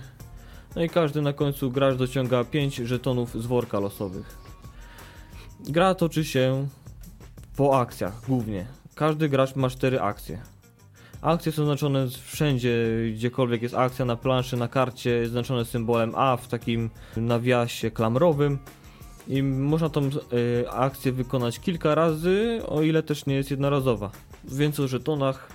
[0.76, 4.38] No i każdy na końcu gracz dociąga 5 żetonów z worka losowych.
[5.60, 6.68] Gra toczy się
[7.60, 8.66] po akcjach głównie.
[8.96, 10.42] Każdy gracz ma 4 akcje.
[11.22, 12.72] Akcje są znaczone wszędzie,
[13.14, 18.60] gdziekolwiek jest akcja na planszy, na karcie, jest znaczone symbolem A w takim nawiasie klamrowym.
[19.28, 24.12] I można tą y, akcję wykonać kilka razy, o ile też nie jest jednorazowa.
[24.44, 25.50] Więc o żetonach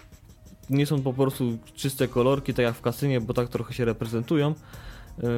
[0.70, 4.54] nie są po prostu czyste kolorki, tak jak w kasynie, bo tak trochę się reprezentują.
[5.22, 5.28] Yy,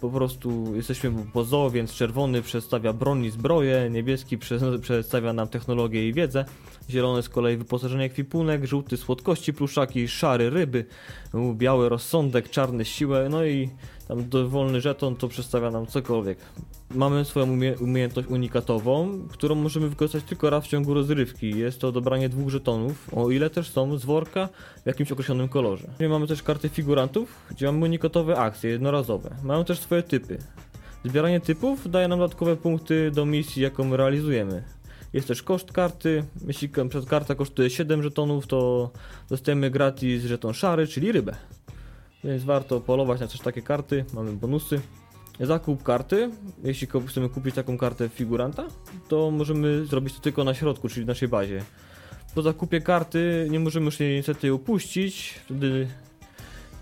[0.00, 5.48] Po prostu jesteśmy po zoo, więc czerwony przedstawia broń i zbroję, niebieski prze- przedstawia nam
[5.48, 6.44] technologię i wiedzę,
[6.90, 10.84] zielony z kolei wyposażenie ekwipunek, żółty słodkości pluszaki, szary ryby,
[11.54, 13.70] biały rozsądek, czarny siłę, no i
[14.08, 16.38] tam dowolny żeton to przedstawia nam cokolwiek.
[16.90, 21.58] Mamy swoją umie- umiejętność unikatową, którą możemy wykorzystać tylko raz w ciągu rozrywki.
[21.58, 24.48] Jest to dobranie dwóch żetonów, o ile też są z worka
[24.82, 25.88] w jakimś określonym kolorze.
[26.08, 29.36] Mamy też karty figurantów, gdzie mamy unikatowe akcje jednorazowe.
[29.42, 30.38] Mają też swoje typy.
[31.04, 34.62] Zbieranie typów daje nam dodatkowe punkty do misji, jaką realizujemy.
[35.12, 36.24] Jest też koszt karty.
[36.46, 36.68] Jeśli
[37.08, 38.90] karta kosztuje 7 żetonów, to
[39.30, 41.36] dostajemy gratis żeton szary, czyli rybę.
[42.24, 44.80] Więc warto polować na też takie karty, mamy bonusy.
[45.40, 46.30] Zakup karty.
[46.64, 48.66] Jeśli chcemy kupić taką kartę figuranta,
[49.08, 51.62] to możemy zrobić to tylko na środku, czyli w naszej bazie.
[52.34, 55.88] Po zakupie karty nie możemy już jej niestety upuścić, wtedy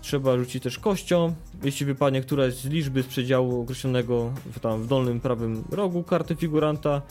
[0.01, 1.35] trzeba rzucić też kością.
[1.63, 6.35] Jeśli wypadnie któraś z liczby z przedziału określonego w, tam w dolnym prawym rogu karty
[6.35, 7.01] figuranta,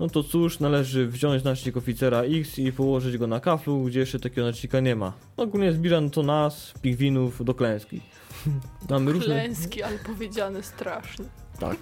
[0.00, 4.20] no to cóż, należy wziąć znacznik oficera X i położyć go na kaflu, gdzie jeszcze
[4.20, 5.12] takiego znacznika nie ma.
[5.36, 8.00] Ogólnie zbliża to nas, pingwinów, do klęski.
[8.90, 9.34] Mamy różne...
[9.34, 11.24] Klęski, ale powiedziane strasznie.
[11.58, 11.76] Tak.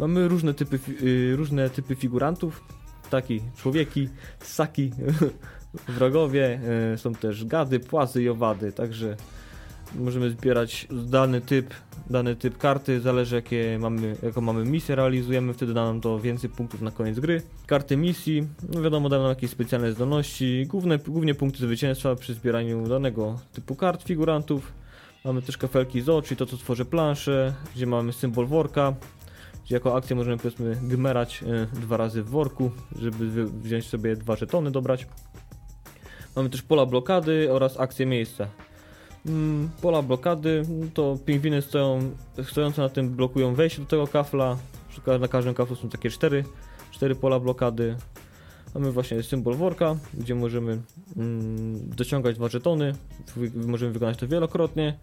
[0.00, 2.64] Mamy różne typy, fi- y, różne typy figurantów.
[3.10, 4.08] Taki człowieki,
[4.40, 4.90] ssaki,
[5.88, 6.60] wrogowie,
[6.94, 9.16] y, są też gady, płazy i owady, także
[9.94, 11.74] Możemy zbierać dany typ,
[12.10, 16.50] dany typ karty, zależy jakie mamy, jaką mamy misję realizujemy, wtedy da nam to więcej
[16.50, 17.42] punktów na koniec gry.
[17.66, 22.88] Karty misji, no wiadomo, dają nam jakieś specjalne zdolności, główne, głównie punkty zwycięstwa przy zbieraniu
[22.88, 24.72] danego typu kart figurantów.
[25.24, 28.94] Mamy też kafelki z czyli to co tworzy planszę, gdzie mamy symbol worka,
[29.64, 34.36] gdzie jako akcję możemy powiedzmy gmerać e, dwa razy w worku, żeby wziąć sobie dwa
[34.36, 35.06] żetony, dobrać.
[36.36, 38.48] Mamy też pola blokady oraz akcję miejsca.
[39.26, 40.62] Mm, pola blokady
[40.94, 42.10] to pingwiny stoją,
[42.42, 44.56] stojące na tym blokują wejście do tego kafla.
[45.20, 46.44] Na każdym kaflu są takie cztery,
[46.90, 47.96] cztery pola blokady.
[48.74, 50.80] Mamy właśnie symbol worka, gdzie możemy
[51.16, 52.94] mm, dociągać dwa żetony.
[53.54, 54.98] Możemy wykonać to wielokrotnie.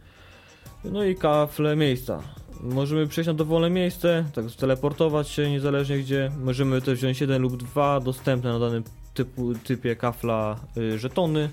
[0.84, 2.22] No i kafle miejsca.
[2.62, 6.32] Możemy przejść na dowolne miejsce, tak teleportować się niezależnie gdzie.
[6.44, 11.50] Możemy też wziąć jeden lub dwa dostępne na danym typu, typie kafla y, żetony.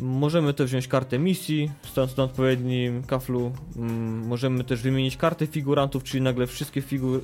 [0.00, 3.52] Możemy też wziąć kartę misji, stojąc na odpowiednim kaflu.
[3.76, 6.82] Mm, możemy też wymienić karty figurantów, czyli nagle wszystkie,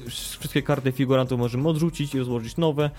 [0.09, 2.91] wszystkie karty figurantów możemy odrzucić i rozłożyć nowe,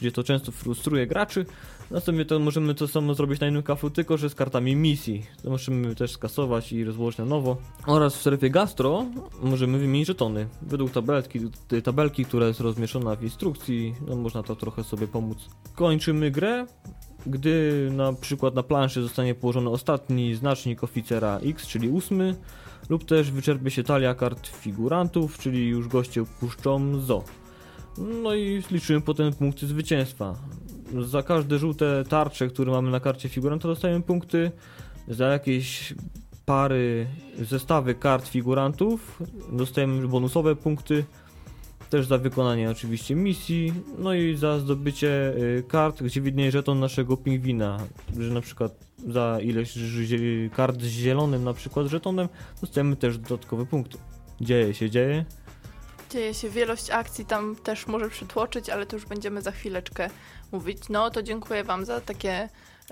[0.00, 1.46] gdzie to często frustruje graczy.
[1.90, 5.26] Następnie to możemy to samo zrobić na innym kaflu, tylko że z kartami misji.
[5.42, 7.56] To możemy też skasować i rozłożyć na nowo.
[7.86, 9.06] Oraz w strefie gastro
[9.42, 10.48] możemy wymienić żetony.
[10.62, 11.40] Według tabelki,
[11.84, 15.38] tabelki, która jest rozmieszczona w instrukcji, no można to trochę sobie pomóc.
[15.74, 16.66] Kończymy grę,
[17.26, 22.36] gdy na przykład na planszy zostanie położony ostatni znacznik oficera X, czyli ósmy,
[22.88, 27.24] lub też wyczerpie się talia kart figurantów, czyli już goście puszczą ZO.
[28.22, 30.34] No i liczymy potem punkty zwycięstwa.
[31.04, 34.50] Za każde żółte tarcze, które mamy na karcie figuranta dostajemy punkty.
[35.08, 35.94] Za jakieś
[36.44, 37.06] pary,
[37.38, 41.04] zestawy kart figurantów dostajemy bonusowe punkty.
[41.90, 47.16] Też za wykonanie oczywiście misji, no i za zdobycie y, kart, gdzie widnieje żeton naszego
[47.16, 47.78] pingwina,
[48.18, 48.72] że na przykład
[49.08, 49.78] za ileś
[50.56, 52.28] kart z zielonym na przykład żetonem
[52.60, 53.98] dostajemy też dodatkowe punkty.
[54.40, 55.24] Dzieje się, dzieje.
[56.10, 60.10] Dzieje się wielość akcji, tam też może przytłoczyć, ale to już będziemy za chwileczkę
[60.52, 60.78] mówić.
[60.88, 62.48] No to dziękuję Wam za takie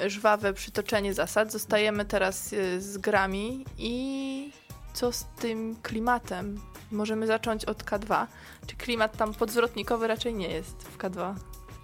[0.06, 1.52] żwawe przytoczenie zasad.
[1.52, 4.63] Zostajemy teraz y, z grami i
[4.94, 6.60] co z tym klimatem?
[6.92, 8.26] Możemy zacząć od K2.
[8.66, 11.34] Czy klimat tam podzwrotnikowy raczej nie jest w K2?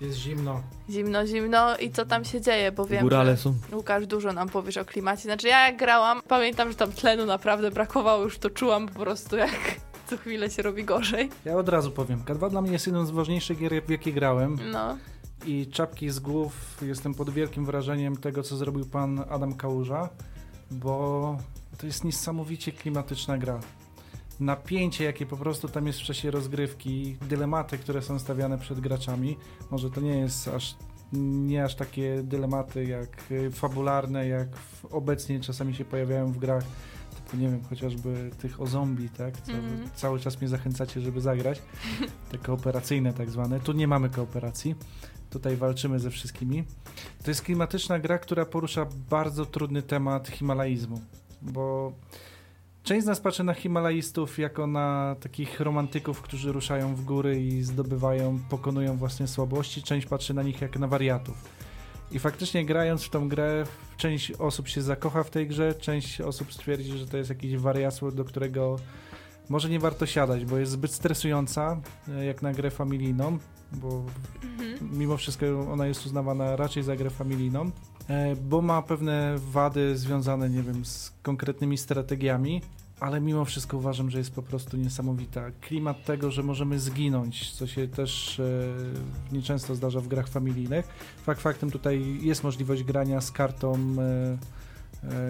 [0.00, 0.62] Jest zimno.
[0.90, 3.54] Zimno, zimno i co tam się dzieje, bo wiem, Górale że są.
[3.72, 5.22] Łukasz dużo nam powiesz o klimacie.
[5.22, 9.36] Znaczy ja jak grałam, pamiętam, że tam tlenu naprawdę brakowało, już to czułam po prostu
[9.36, 9.50] jak
[10.06, 11.30] co chwilę się robi gorzej.
[11.44, 12.20] Ja od razu powiem.
[12.24, 14.58] K2 dla mnie jest jedną z ważniejszych gier, w jakie grałem.
[14.72, 14.96] No,
[15.46, 20.08] I czapki z głów jestem pod wielkim wrażeniem tego, co zrobił pan Adam Kałuża,
[20.70, 21.36] bo
[21.80, 23.60] to jest niesamowicie klimatyczna gra.
[24.40, 29.36] Napięcie, jakie po prostu tam jest w czasie rozgrywki, dylematy, które są stawiane przed graczami.
[29.70, 30.76] Może to nie jest aż
[31.12, 34.48] nie aż takie dylematy jak y, fabularne, jak
[34.90, 36.64] obecnie czasami się pojawiają w grach,
[37.16, 39.40] typu nie wiem, chociażby tych o zombie, tak?
[39.40, 39.90] Co Mhm.
[39.94, 41.62] Cały czas mnie zachęcacie, żeby zagrać.
[42.30, 43.60] Te kooperacyjne tak zwane.
[43.60, 44.74] Tu nie mamy kooperacji.
[45.30, 46.64] Tutaj walczymy ze wszystkimi.
[47.24, 51.00] To jest klimatyczna gra, która porusza bardzo trudny temat himalaizmu,
[51.42, 51.92] bo
[52.82, 57.62] część z nas patrzy na himalaistów jako na takich romantyków, którzy ruszają w góry i
[57.62, 59.82] zdobywają, pokonują własne słabości.
[59.82, 61.44] Część patrzy na nich jak na wariatów.
[62.12, 63.64] I faktycznie grając w tą grę,
[63.96, 68.10] część osób się zakocha w tej grze, część osób stwierdzi, że to jest jakieś wariactwo,
[68.12, 68.76] do którego
[69.48, 73.38] może nie warto siadać, bo jest zbyt stresująca, e, jak na grę familijną,
[73.72, 74.04] bo
[74.92, 77.70] mimo wszystko ona jest uznawana raczej za grę familijną,
[78.08, 82.60] e, bo ma pewne wady związane, nie wiem, z konkretnymi strategiami,
[83.00, 85.50] ale mimo wszystko uważam, że jest po prostu niesamowita.
[85.60, 88.44] Klimat tego, że możemy zginąć, co się też e,
[89.32, 90.88] nieczęsto zdarza w grach familijnych.
[91.22, 94.38] Fakt faktem tutaj jest możliwość grania z kartą e,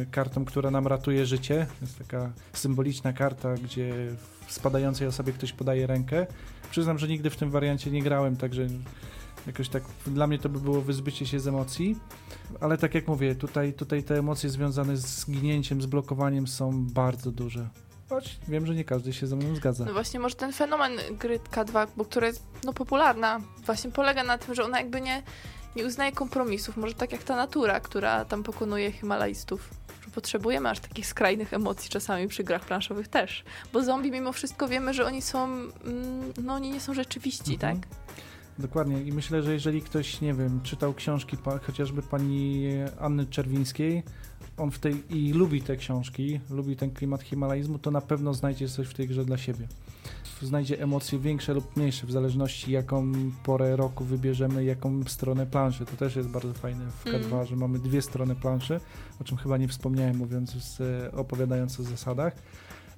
[0.01, 1.67] e, kartą, która nam ratuje życie.
[1.81, 3.95] Jest taka symboliczna karta, gdzie
[4.47, 6.27] w spadającej osobie ktoś podaje rękę.
[6.71, 8.67] Przyznam, że nigdy w tym wariancie nie grałem, także
[9.47, 11.97] jakoś tak dla mnie to by było wyzbycie się z emocji.
[12.61, 17.31] Ale tak jak mówię, tutaj, tutaj te emocje związane z zginięciem, z blokowaniem są bardzo
[17.31, 17.69] duże.
[18.09, 19.85] Choć wiem, że nie każdy się ze mną zgadza.
[19.85, 24.39] no właśnie może ten fenomen gry K2, bo która jest no, popularna, właśnie polega na
[24.39, 25.23] tym, że ona jakby nie,
[25.77, 26.77] nie uznaje kompromisów.
[26.77, 29.71] Może tak jak ta natura, która tam pokonuje Himalajstów.
[30.15, 33.45] Potrzebujemy aż takich skrajnych emocji czasami przy grach planszowych też.
[33.73, 35.73] Bo zombie mimo wszystko wiemy, że oni są, mm,
[36.45, 37.81] no oni nie są rzeczywiści, Mhm.
[37.81, 37.89] tak?
[38.59, 42.67] Dokładnie i myślę, że jeżeli ktoś, nie wiem, czytał książki chociażby pani
[43.01, 44.03] Anny Czerwińskiej,
[44.57, 48.69] on w tej i lubi te książki, lubi ten klimat himalaizmu, to na pewno znajdzie
[48.69, 49.67] coś w tej grze dla siebie.
[50.47, 53.13] Znajdzie emocje większe lub mniejsze, w zależności jaką
[53.45, 55.87] porę roku wybierzemy, jaką stronę planszy.
[55.87, 57.47] To też jest bardzo fajne w K2, Mm.
[57.47, 58.81] że mamy dwie strony planszy,
[59.21, 60.81] o czym chyba nie wspomniałem mówiąc, z,
[61.15, 62.33] opowiadając o zasadach.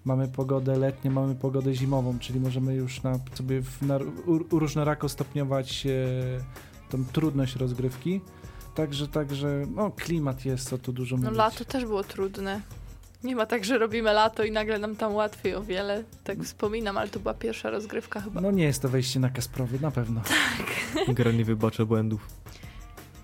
[0.04, 5.08] Mamy pogodę letnią, mamy pogodę zimową, czyli możemy już na, sobie w, na, u, różnorako
[5.08, 5.90] stopniować e,
[6.90, 8.20] tą trudność rozgrywki.
[8.74, 11.38] Także, także, no klimat jest, co tu dużo No mówić.
[11.38, 12.60] lato też było trudne.
[13.24, 16.04] Nie ma tak, że robimy lato i nagle nam tam łatwiej o wiele.
[16.24, 18.40] Tak wspominam, ale to była pierwsza rozgrywka chyba.
[18.40, 20.20] No nie jest to wejście na Kasprowy, na pewno.
[21.08, 22.26] Gra nie wybacza błędów.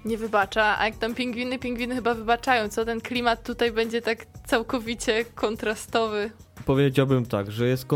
[0.05, 2.85] Nie wybacza, a jak tam pingwiny, pingwiny chyba wybaczają, co?
[2.85, 6.31] Ten klimat tutaj będzie tak całkowicie kontrastowy.
[6.67, 7.87] Powiedziałbym tak, że jest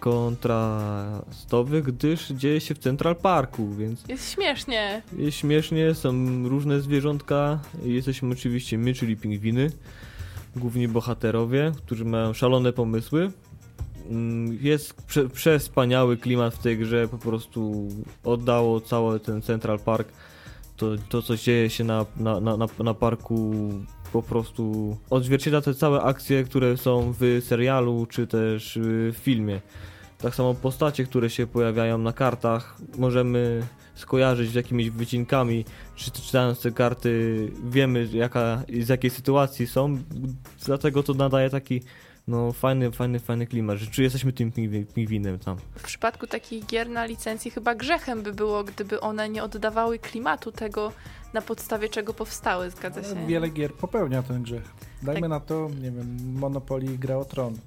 [0.00, 5.02] kontrastowy, gdyż dzieje się w Central Parku, więc Jest śmiesznie.
[5.16, 6.12] jest śmiesznie, są
[6.48, 7.60] różne zwierzątka.
[7.82, 9.70] Jesteśmy oczywiście my, czyli pingwiny,
[10.56, 13.32] główni bohaterowie, którzy mają szalone pomysły.
[14.10, 17.88] Mm, Jest prze- przespaniały klimat w tej grze, po prostu
[18.24, 20.08] oddało cały ten Central Park.
[20.76, 23.54] To, to co dzieje się na, na, na, na, parku
[24.12, 29.60] po prostu odzwierciedla te całe akcje, które są w serialu czy też w filmie.
[30.18, 33.62] Tak samo postacie, które się pojawiają na kartach, możemy
[33.98, 35.64] skojarzyć z jakimiś wycinkami,
[35.96, 37.36] czy czytając te karty
[37.70, 39.98] wiemy jaka, z jakiej sytuacji są,
[40.66, 41.82] dlatego to nadaje taki
[42.28, 45.56] no fajny, fajny, fajny klimat, że czy jesteśmy tym pingwi- pingwinem tam.
[45.76, 50.52] W przypadku takich gier na licencji chyba grzechem by było, gdyby one nie oddawały klimatu
[50.52, 50.92] tego,
[51.32, 53.10] na podstawie czego powstały, zgadza się?
[53.10, 54.62] Ale Wiele gier popełnia ten grzech.
[55.02, 55.30] Dajmy Tak.
[55.30, 57.58] na to, nie wiem, Monopoly i Gra o Tron.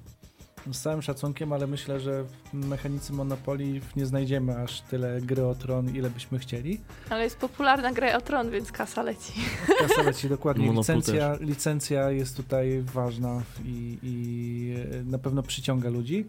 [0.72, 5.54] Z całym szacunkiem, ale myślę, że w mechanicy Monopoly nie znajdziemy aż tyle gry o
[5.54, 6.80] Tron, ile byśmy chcieli.
[7.10, 9.32] Ale jest popularna gra o tron, więc kasa leci.
[9.88, 10.72] Kasa leci dokładnie.
[10.72, 14.74] Licencja, licencja jest tutaj ważna i, i
[15.10, 16.24] na pewno przyciąga ludzi.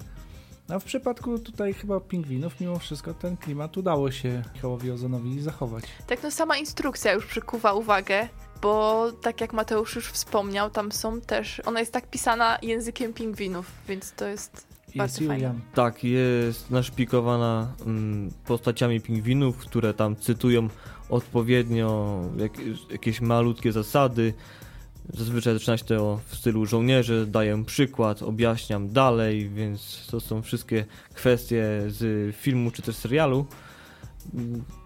[0.70, 5.84] A w przypadku tutaj chyba pingwinów, mimo wszystko ten klimat udało się Michałowi Ozonowi zachować.
[6.08, 8.28] Tak, no sama instrukcja już przykuwa uwagę,
[8.64, 13.72] bo tak jak Mateusz już wspomniał, tam są też, ona jest tak pisana językiem pingwinów,
[13.88, 15.34] więc to jest Jest Bardzo fajne.
[15.34, 15.60] Julian.
[15.74, 20.70] Tak, jest naszpikowana mm, postaciami pingwinów, które tam cytują
[21.10, 22.52] odpowiednio jak,
[22.92, 24.34] jakieś malutkie zasady.
[25.14, 30.86] Zazwyczaj zaczyna się to w stylu żołnierze, daję przykład, objaśniam dalej, więc to są wszystkie
[31.14, 33.46] kwestie z filmu czy też serialu.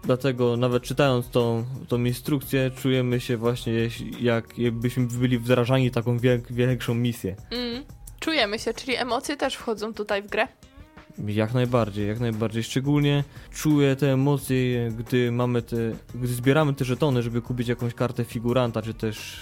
[0.04, 3.72] Dlatego nawet czytając tą, tą instrukcję, czujemy się właśnie
[4.20, 7.36] jak jakbyśmy byli wdrażani taką wiek, większą misję.
[7.50, 7.84] Mm,
[8.20, 10.48] czujemy się, czyli emocje też wchodzą tutaj w grę.
[11.26, 12.62] Jak najbardziej, jak najbardziej.
[12.62, 13.24] Szczególnie
[13.54, 15.76] czuję te emocje, gdy mamy te,
[16.14, 19.40] gdy zbieramy te żetony, żeby kupić jakąś kartę figuranta, czy też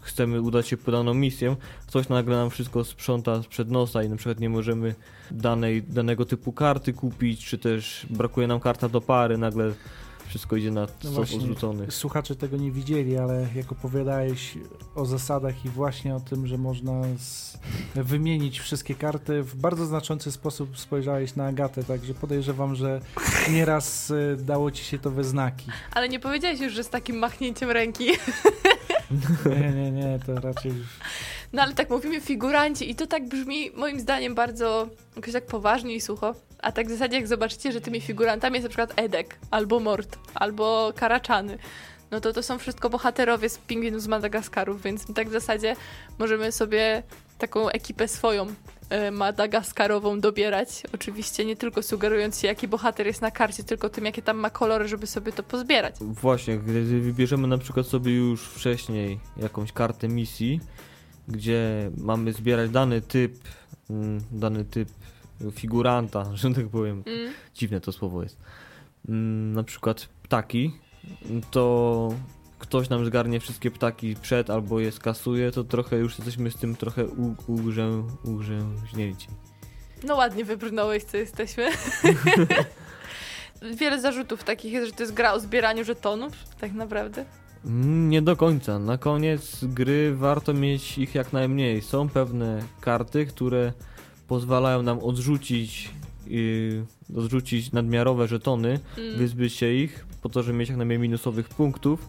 [0.00, 4.16] chcemy udać się po daną misję, ktoś nagle nam wszystko sprząta sprzed nosa i na
[4.16, 4.94] przykład nie możemy
[5.30, 9.72] danej, danego typu karty kupić, czy też brakuje nam karta do pary, nagle
[10.28, 11.30] wszystko idzie na No stos.
[11.88, 14.58] Słuchacze tego nie widzieli, ale jak opowiadałeś
[14.94, 17.58] o zasadach i właśnie o tym, że można z...
[17.94, 23.00] wymienić wszystkie karty, w bardzo znaczący sposób spojrzałeś na Agatę, także podejrzewam, że
[23.50, 25.70] nieraz y, dało ci się to we znaki.
[25.92, 28.06] Ale nie powiedziałeś już, że z takim machnięciem ręki.
[29.60, 30.86] Nie, nie, nie, to raczej już...
[31.52, 35.94] No ale tak mówimy figuranci i to tak brzmi moim zdaniem bardzo jakoś tak poważnie
[35.94, 36.34] i sucho.
[36.62, 40.18] A tak w zasadzie jak zobaczycie, że tymi figurantami jest na przykład Edek, albo Mort,
[40.34, 41.58] albo Karaczany,
[42.10, 45.76] no to to są wszystko bohaterowie z pingwinów z Madagaskarów, więc tak w zasadzie
[46.18, 47.02] możemy sobie
[47.38, 48.46] taką ekipę swoją
[48.90, 50.82] e, madagaskarową dobierać.
[50.94, 54.50] Oczywiście nie tylko sugerując się, jaki bohater jest na karcie, tylko tym, jakie tam ma
[54.50, 55.94] kolory, żeby sobie to pozbierać.
[56.00, 60.60] Właśnie, gdy wybierzemy na przykład sobie już wcześniej jakąś kartę misji,
[61.28, 63.32] gdzie mamy zbierać dany typ,
[63.90, 64.88] mm, dany typ
[65.52, 67.32] figuranta, że tak powiem, Mm.
[67.54, 68.36] dziwne to słowo jest,
[69.08, 70.72] mm, na przykład ptaki,
[71.50, 72.14] to
[72.58, 76.76] ktoś nam zgarnie wszystkie ptaki przed albo je skasuje, to trochę już jesteśmy z tym
[76.76, 77.06] trochę
[77.46, 79.28] ugrzę, ugrzęźnięci.
[80.04, 81.70] No ładnie wybrnąłeś, co jesteśmy.
[83.78, 87.24] Wiele zarzutów takich jest, że to jest gra o zbieraniu żetonów, tak naprawdę.
[87.66, 88.78] Mm, Nie do końca.
[88.78, 91.82] Na koniec gry warto mieć ich jak najmniej.
[91.82, 93.72] Są pewne karty, które
[94.28, 95.90] pozwalają nam odrzucić,
[96.26, 96.84] yy,
[97.16, 99.18] odrzucić nadmiarowe żetony, Mm.
[99.18, 102.08] wyzbyć się ich, po to, żeby mieć jak najmniej minusowych punktów,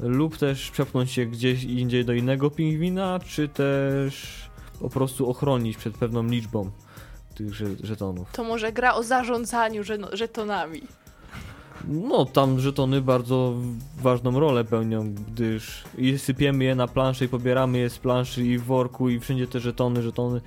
[0.00, 4.42] lub też przepchnąć się gdzieś indziej do innego pingwina, czy też
[4.80, 6.70] po prostu ochronić przed pewną liczbą
[7.34, 8.32] tych że- żetonów.
[8.32, 10.82] To może gra o zarządzaniu żetonami.
[11.88, 13.54] No, tam żetony bardzo
[13.98, 18.58] ważną rolę pełnią, gdyż i sypiemy je na planszę i pobieramy je z planszy i
[18.58, 20.40] w worku i wszędzie te żetony, żetony.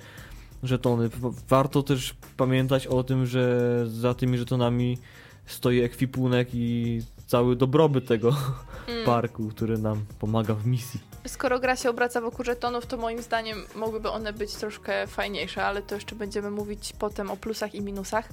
[0.62, 1.10] żetony.
[1.48, 4.98] Warto też pamiętać o tym, że za tymi żetonami
[5.46, 8.32] stoi ekwipunek i cały dobrobyt tego
[8.88, 9.04] Mm.
[9.06, 11.00] parku, który nam pomaga w misji.
[11.26, 15.82] Skoro gra się obraca wokół żetonów, to moim zdaniem mogłyby one być troszkę fajniejsze, ale
[15.82, 18.28] to jeszcze będziemy mówić potem o plusach i minusach.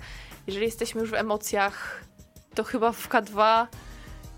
[0.48, 2.04] Jeżeli jesteśmy już w emocjach,
[2.56, 3.68] to chyba w K2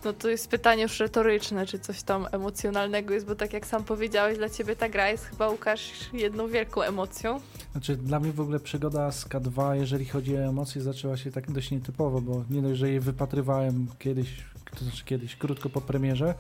[0.06, 3.84] no to jest pytanie już retoryczne, czy coś tam emocjonalnego jest, bo tak jak sam
[3.84, 7.40] powiedziałeś, dla ciebie ta gra jest chyba, Łukasz, jedną wielką emocją.
[7.72, 11.52] Znaczy, dla mnie w ogóle przygoda z K2, jeżeli chodzi o emocje, zaczęła się tak
[11.52, 14.44] dość nietypowo, bo nie dość, że je wypatrywałem kiedyś,
[14.80, 16.36] to znaczy kiedyś, krótko po premierze,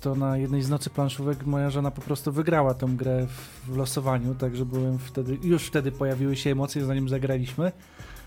[0.00, 3.26] to na jednej z nocy planszówek moja żona po prostu wygrała tą grę
[3.66, 7.72] w, losowaniu, także byłem wtedy, już wtedy pojawiły się emocje, zanim zagraliśmy.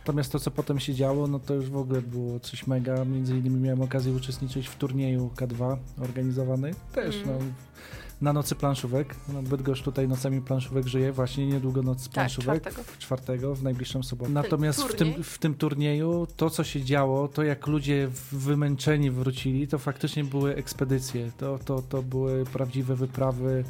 [0.02, 3.06] Natomiast to, co potem się działo, no to już w ogóle było coś mega.
[3.06, 7.28] Między innymi miałem okazję uczestniczyć w turnieju K2 organizowany też Mm.
[7.28, 7.46] no,
[8.22, 9.16] na nocy planszówek.
[9.34, 12.62] No, Bydgoszcz tutaj nocami planszówek żyje, właśnie niedługo noc Tak, planszówek.
[12.62, 12.88] czwartego.
[13.00, 14.32] czwartego, w najbliższą sobotę.
[14.32, 19.68] Natomiast w tym, w tym turnieju to, co się działo, to jak ludzie wymęczeni wrócili,
[19.68, 21.32] to faktycznie były ekspedycje.
[21.38, 23.64] To, to, to były prawdziwe wyprawy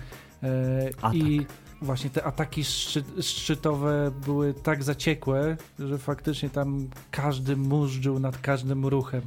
[0.43, 1.45] e, i
[1.81, 8.85] właśnie te ataki szczy, szczytowe były tak zaciekłe, że faktycznie tam każdy mużdżył nad każdym
[8.85, 9.21] ruchem.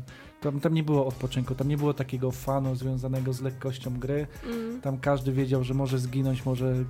[0.44, 4.26] Tam, tam nie było odpoczynku, tam nie było takiego fanu związanego z lekkością gry.
[4.44, 4.80] Mm.
[4.80, 6.86] Tam każdy wiedział, że może zginąć, może mm,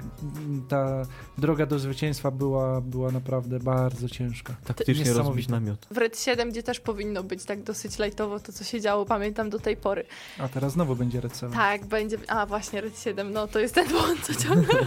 [0.68, 1.02] ta
[1.38, 4.54] droga do zwycięstwa była, była naprawdę bardzo ciężka.
[4.64, 5.86] Taktycznie rozbić namiot.
[5.90, 9.50] W Red 7, gdzie też powinno być tak dosyć lajtowo to, co się działo, pamiętam
[9.50, 10.04] do tej pory.
[10.38, 11.56] A teraz znowu będzie Red Seven.
[11.56, 12.18] Tak, będzie.
[12.28, 14.80] A właśnie, Red 7, no to jest ten błąd, co ciągle.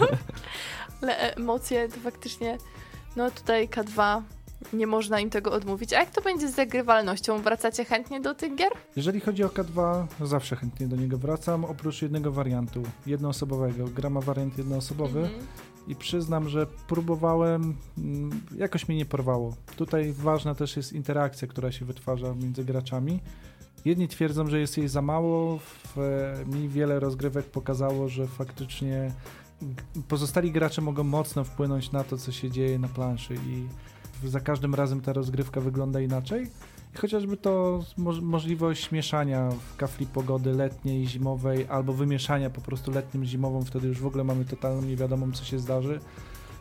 [1.02, 2.58] Ale emocje to faktycznie.
[3.16, 4.22] No tutaj K2
[4.72, 5.92] nie można im tego odmówić.
[5.92, 7.42] A jak to będzie z zagrywalnością?
[7.42, 8.72] Wracacie chętnie do tych gier?
[8.96, 13.84] Jeżeli chodzi o K2, zawsze chętnie do niego wracam, oprócz jednego wariantu, jednoosobowego.
[13.84, 15.46] Gra ma wariant jednoosobowy Mhm.
[15.88, 19.56] i przyznam, że próbowałem, mm, jakoś mnie nie porwało.
[19.76, 23.20] Tutaj ważna też jest interakcja, która się wytwarza między graczami.
[23.84, 29.12] Jedni twierdzą, że jest jej za mało, w, e, mi wiele rozgrywek pokazało, że faktycznie
[30.08, 33.66] pozostali gracze mogą mocno wpłynąć na to, co się dzieje na planszy i
[34.24, 36.46] za każdym razem ta rozgrywka wygląda inaczej.
[36.94, 42.90] I chociażby to mo- możliwość mieszania w kafli pogody letniej, zimowej, albo wymieszania po prostu
[42.90, 46.00] letnim, zimową, wtedy już w ogóle mamy totalną niewiadomą, co się zdarzy.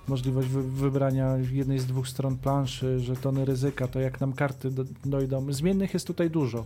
[0.08, 4.84] Możliwość wy- wybrania jednej z dwóch stron planszy, żetony ryzyka, to jak nam karty do,
[5.05, 5.53] dojdą.
[5.53, 6.66] Zmiennych jest tutaj dużo.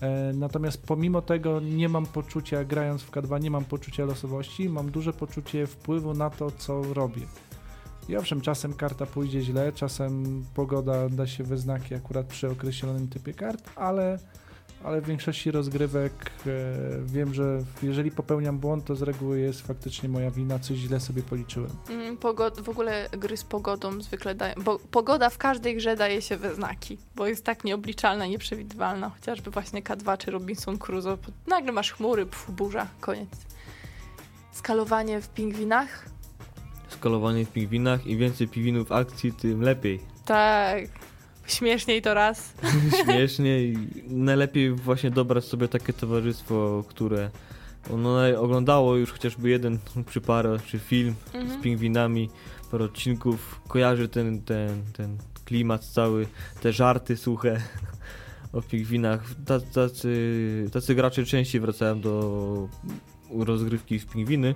[0.00, 4.90] E, natomiast pomimo tego nie mam poczucia, grając w K2, nie mam poczucia losowości, mam
[4.90, 7.22] duże poczucie wpływu na to, co robię.
[8.10, 13.08] I owszem, czasem karta pójdzie źle, czasem pogoda da się we znaki akurat przy określonym
[13.08, 14.18] typie kart, ale,
[14.84, 16.12] ale w większości rozgrywek
[16.46, 16.50] e,
[17.04, 21.22] wiem, że jeżeli popełniam błąd, to z reguły jest faktycznie moja wina, coś źle sobie
[21.22, 21.70] policzyłem.
[21.90, 24.54] Mm, Pogod- w ogóle gry z pogodą zwykle dają.
[24.64, 29.10] Bo pogoda w każdej grze daje się we znaki, bo jest tak nieobliczalna, nieprzewidywalna.
[29.10, 31.18] Chociażby właśnie K2 czy Robinson Crusoe.
[31.46, 33.28] Nagle masz chmury, pf, burza, koniec.
[34.52, 36.06] Skalowanie w pingwinach?
[37.04, 40.00] Skalowanie w pingwinach i więcej pingwinów w akcji, tym lepiej.
[40.24, 40.84] Tak.
[41.46, 42.52] Śmieszniej to raz.
[43.04, 43.76] Śmiesznie i
[44.08, 47.30] najlepiej właśnie dobrać sobie takie towarzystwo, które
[47.92, 49.78] ono oglądało już chociażby jeden
[50.10, 51.60] czy parę, czy film Mhm.
[51.60, 52.30] z pingwinami,
[52.70, 56.26] parę odcinków, kojarzy ten, ten, ten klimat cały,
[56.62, 57.60] te żarty suche
[58.52, 59.24] o pingwinach.
[59.46, 62.68] Ta- Tacy, tacy gracze częściej wracają do
[63.38, 64.54] rozgrywki w pingwiny,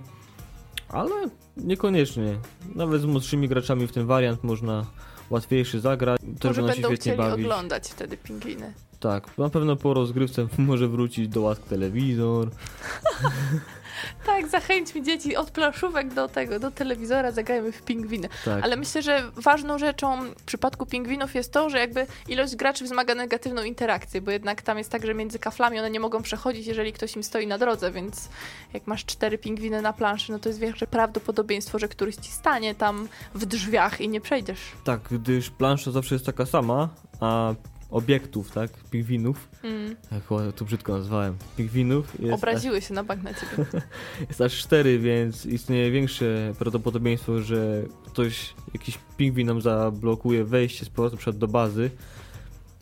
[0.95, 2.39] ale niekoniecznie.
[2.75, 4.87] Nawet z młodszymi graczami w ten wariant można
[5.31, 6.21] łatwiejszy zagrać.
[6.41, 7.45] Też Może będą się chcieli bawić.
[7.47, 8.73] oglądać wtedy pingwiny.
[9.01, 12.51] Tak, na pewno po rozgrywce może wrócić do łask telewizor.
[14.27, 18.29] Tak, zachęćmy dzieci od planszówek do tego, do telewizora, zagrajmy w pingwiny.
[18.45, 18.65] Tak.
[18.65, 23.15] Ale myślę, że ważną rzeczą w przypadku pingwinów jest to, że jakby ilość graczy wzmaga
[23.15, 26.93] negatywną interakcję, bo jednak tam jest tak, że między kaflami one nie mogą przechodzić, jeżeli
[26.93, 28.29] ktoś im stoi na drodze, więc
[28.73, 32.75] jak masz cztery pingwiny na planszy, no to jest większe prawdopodobieństwo, że któryś ci stanie
[32.75, 34.61] tam w drzwiach i nie przejdziesz.
[34.85, 36.89] Tak, gdyż plansza zawsze jest taka sama,
[37.21, 37.55] a
[37.95, 39.97] obiektów, tak, pingwinów, Mm.
[40.13, 43.67] jak ładnie to brzydko nazwałem, pingwinów jest, Obraziły się na bank na ciebie.
[44.29, 50.89] jest aż cztery, więc istnieje większe prawdopodobieństwo, że ktoś, jakiś pingwin nam zablokuje wejście z
[50.89, 51.91] powrotem przed do bazy.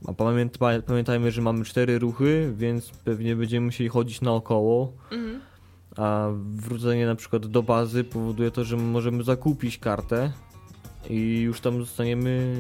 [0.09, 4.93] A pamięta, pamiętajmy, że mamy cztery ruchy, więc pewnie będziemy musieli chodzić naokoło.
[5.11, 5.41] Mhm.
[5.97, 10.33] A wrócenie na przykład do bazy powoduje to, że możemy zakupić kartę
[11.11, 12.55] i już tam zostaniemy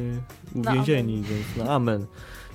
[0.54, 2.06] uwięzieni, więc na amen.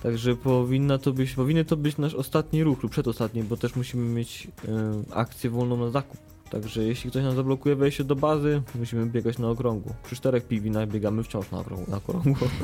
[0.04, 4.10] Także powinna to być, powinien to być nasz ostatni ruch lub przedostatni, bo też musimy
[4.14, 6.18] mieć e, akcję wolną na zakup.
[6.50, 9.93] Także jeśli ktoś nam zablokuje wejście do bazy, musimy biegać na okrągło.
[10.04, 11.86] Przy czterech pingwinach biegamy wciąż na okrągło.
[11.91, 12.48] Na okrągło.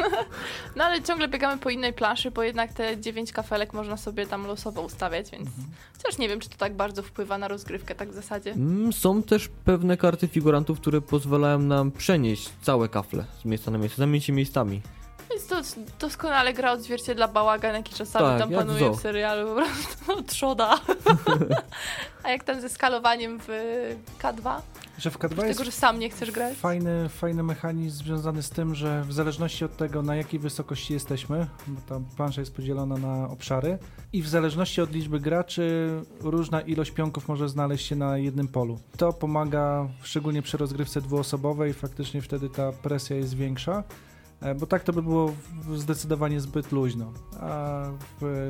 [0.75, 4.47] No ale ciągle biegamy po innej planszy, bo jednak te 9 kafelek można sobie tam
[4.47, 5.67] losowo ustawiać, więc Mhm.
[5.97, 8.51] chociaż nie wiem, czy to tak bardzo wpływa na rozgrywkę, tak w zasadzie.
[8.51, 13.77] Mm, Są też pewne karty figurantów, które pozwalają nam przenieść całe kafle z miejsca na
[13.77, 14.81] miejsce, zamienić je miejscami.
[15.33, 20.23] Więc to doskonale gra odzwierciedla bałagan, jaki czasami Tak, tam panuje w serialu, po prostu
[20.23, 20.79] trzoda.
[22.23, 23.47] A jak tam ze skalowaniem w
[24.19, 24.61] K2?
[24.97, 26.57] Że w K2 Oprócz jest tego, że sam nie chcesz grać?
[26.57, 31.47] fajny, fajny mechanizm związany z tym, że w zależności od tego, na jakiej wysokości jesteśmy,
[31.67, 33.77] bo ta plansza jest podzielona na obszary,
[34.13, 35.89] i w zależności od liczby graczy,
[36.21, 38.79] różna ilość pionków może znaleźć się na jednym polu.
[38.97, 43.83] To pomaga szczególnie przy rozgrywce dwuosobowej, faktycznie wtedy ta presja jest większa.
[44.43, 45.33] E, Bo tak to by było
[45.75, 47.13] zdecydowanie zbyt luźno.
[47.39, 47.83] A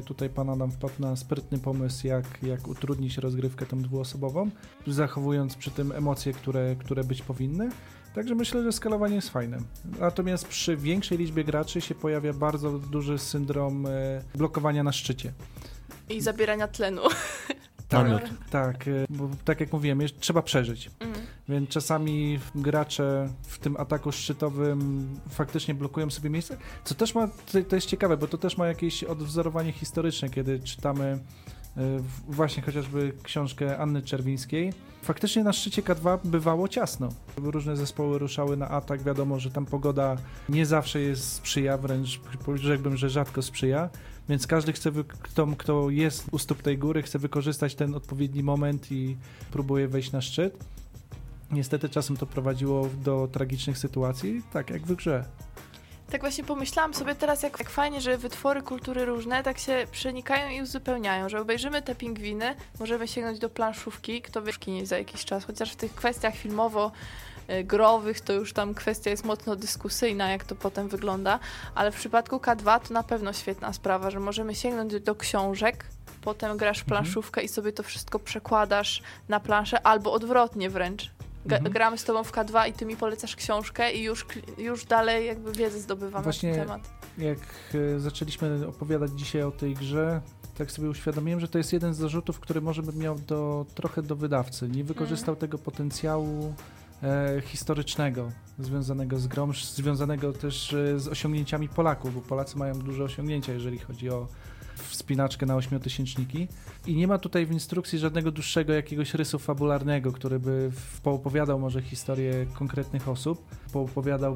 [0.05, 4.49] tutaj pan Adam wpadł na sprytny pomysł, jak, jak utrudnić rozgrywkę tą dwuosobową,
[4.87, 7.69] zachowując przy tym emocje, które, które być powinny.
[8.15, 9.57] Także myślę, że skalowanie jest fajne.
[9.99, 13.89] Natomiast przy większej liczbie graczy się pojawia bardzo duży syndrom e,
[14.35, 15.33] blokowania na szczycie.
[16.09, 17.01] I zabierania tlenu.
[18.49, 20.91] Tak, e, bo tak jak mówiłem, trzeba przeżyć.
[20.99, 21.25] Mhm.
[21.49, 27.27] Więc czasami gracze w tym ataku szczytowym faktycznie blokują sobie miejsce, co też ma,
[27.69, 31.03] to- jest ciekawe, bo to też ma jakieś odwzorowanie historyczne, kiedy czytamy
[31.77, 31.81] e,
[32.27, 34.73] właśnie chociażby książkę Anny Czerwińskiej.
[35.01, 37.09] Faktycznie na szczycie K2 bywało ciasno.
[37.37, 40.15] Różne zespoły ruszały na atak, wiadomo, że tam pogoda
[40.49, 42.19] nie zawsze jest sprzyja, wręcz
[42.55, 43.89] rzekłbym, że rzadko sprzyja,
[44.29, 44.91] więc każdy chce,
[45.21, 49.17] kto, kto jest u stóp tej góry, chce wykorzystać ten odpowiedni moment i
[49.51, 50.65] próbuje wejść na szczyt.
[51.53, 55.25] Niestety czasem to prowadziło do tragicznych sytuacji, tak jak w grze.
[56.11, 60.49] Tak właśnie pomyślałam sobie teraz, jak, jak fajnie, że wytwory kultury różne tak się przenikają
[60.49, 65.25] i uzupełniają, że obejrzymy te pingwiny, możemy sięgnąć do planszówki, kto wie, nie za jakiś
[65.25, 70.55] czas, chociaż w tych kwestiach filmowo-growych to już tam kwestia jest mocno dyskusyjna, jak to
[70.55, 71.39] potem wygląda,
[71.75, 75.85] ale w przypadku K2 to na pewno świetna sprawa, że możemy sięgnąć do książek,
[76.21, 81.11] potem grasz w planszówkę i sobie to wszystko przekładasz na planszę, albo odwrotnie wręcz.
[81.45, 81.73] Ga- Mhm.
[81.73, 84.25] Gramy z tobą w K2 i ty mi polecasz książkę i już,
[84.57, 86.89] już dalej jakby wiedzę zdobywamy Właśnie- na ten temat.
[87.17, 87.39] Jak
[87.95, 90.21] e, zaczęliśmy opowiadać dzisiaj o tej grze,
[90.57, 94.01] tak sobie uświadomiłem, że to jest jeden z zarzutów, który może bym miał do, trochę
[94.03, 94.69] do wydawcy.
[94.69, 96.53] Nie wykorzystał tego potencjału
[97.03, 103.03] e, historycznego związanego z grą, związanego też e, z osiągnięciami Polaków, bo Polacy mają duże
[103.03, 104.27] osiągnięcia, jeżeli chodzi o
[104.75, 106.47] wspinaczkę na ośmiotysięczniki
[106.87, 110.71] i nie ma tutaj w instrukcji żadnego dłuższego jakiegoś rysu fabularnego, który by
[111.03, 114.35] poopowiadał może historię konkretnych osób, poopowiadał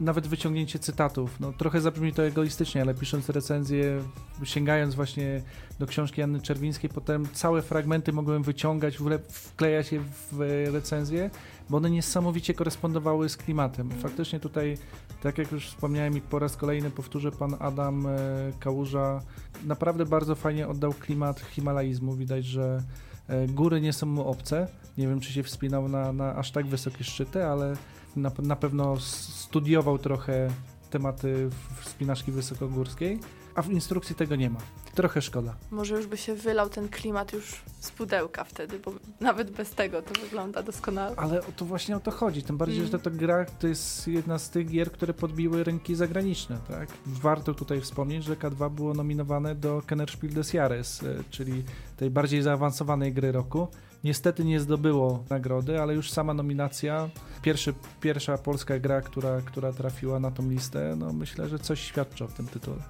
[0.00, 1.40] nawet wyciągnięcie cytatów.
[1.40, 4.02] No, trochę zabrzmi to egoistycznie, ale pisząc recenzję,
[4.44, 5.42] sięgając właśnie
[5.78, 8.98] do książki Anny Czerwińskiej, potem całe fragmenty mogłem wyciągać,
[9.30, 10.00] wklejać je
[10.32, 10.38] w
[10.72, 11.30] recenzję,
[11.70, 13.90] bo one niesamowicie korespondowały z klimatem.
[13.90, 14.78] Faktycznie tutaj,
[15.22, 18.18] tak jak już wspomniałem i po raz kolejny powtórzę, pan Adam e,
[18.60, 19.20] Kałuża
[19.66, 22.14] naprawdę bardzo fajnie oddał klimat himalaizmu.
[22.14, 22.82] Widać, że
[23.28, 24.68] e, góry nie są mu obce.
[24.98, 27.76] Nie wiem, czy się wspinał na, na aż tak wysokie szczyty, ale
[28.16, 30.48] na, na pewno studiował trochę
[30.90, 31.50] tematy
[31.80, 33.20] wspinaczki wysokogórskiej,
[33.54, 34.60] a w instrukcji tego nie ma.
[34.94, 35.54] Trochę szkoda.
[35.70, 40.02] Może już by się wylał ten klimat już z pudełka wtedy, bo nawet bez tego
[40.02, 41.16] to wygląda doskonale.
[41.16, 42.42] Ale to właśnie o to chodzi.
[42.42, 42.90] Tym bardziej, Mm.
[42.92, 46.58] że ta gra to jest jedna z tych gier, które podbiły rynki zagraniczne.
[46.68, 46.88] Tak?
[47.06, 51.64] Warto tutaj wspomnieć, że K2 było nominowane do Kennerspiel des Jahres, e, czyli
[51.96, 53.68] tej bardziej zaawansowanej gry roku.
[54.04, 57.10] Niestety nie zdobyło nagrody, ale już sama nominacja,
[57.42, 62.24] pierwszy, pierwsza polska gra, która, która trafiła na tą listę, no myślę, że coś świadczy
[62.24, 62.82] o tym tytule.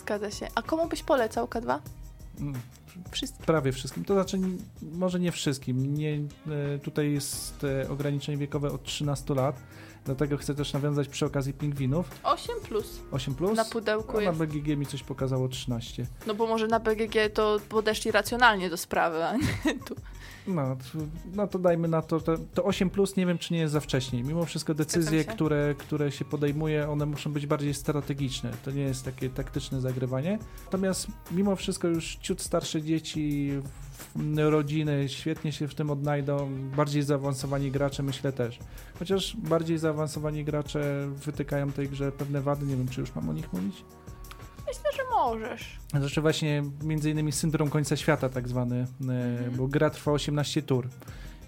[0.00, 0.48] Zgadza się.
[0.54, 1.78] A komu byś polecał K2?
[3.10, 3.46] Wszystkim.
[3.46, 4.04] Prawie wszystkim.
[4.04, 4.38] To znaczy,
[4.82, 5.94] może nie wszystkim.
[5.94, 9.62] Nie, e, tutaj jest e, ograniczenie wiekowe od 13 lat.
[10.04, 12.20] Dlatego chcę też nawiązać przy okazji pingwinów.
[12.22, 13.56] 8 plus 8 plus.
[13.56, 14.38] na pudełku a na jest.
[14.38, 16.06] BGG mi coś pokazało 13.
[16.26, 19.94] No bo może na BGG to podeszli racjonalnie do sprawy, a nie tu.
[20.46, 20.98] No, to,
[21.34, 22.36] no to dajmy na to, to.
[22.54, 24.22] To 8 plus nie wiem, czy nie jest za wcześnie.
[24.22, 28.50] Mimo wszystko decyzje, które, które się podejmuje, one muszą być bardziej strategiczne.
[28.64, 30.38] To nie jest takie taktyczne zagrywanie.
[30.64, 32.42] Natomiast mimo wszystko już ciut
[32.82, 33.50] dzieci,
[34.36, 36.50] rodziny świetnie się w tym odnajdą.
[36.76, 38.58] Bardziej zaawansowani gracze myślę też.
[38.98, 42.66] Chociaż bardziej zaawansowani gracze wytykają tej grze pewne wady.
[42.66, 43.84] Nie wiem, czy już mam o nich mówić.
[44.66, 45.78] Myślę, że możesz.
[45.90, 48.84] Znaczy właśnie między innymi syndrom końca świata tak zwany, e,
[49.38, 49.56] Mhm.
[49.56, 50.88] bo gra trwa 18 tur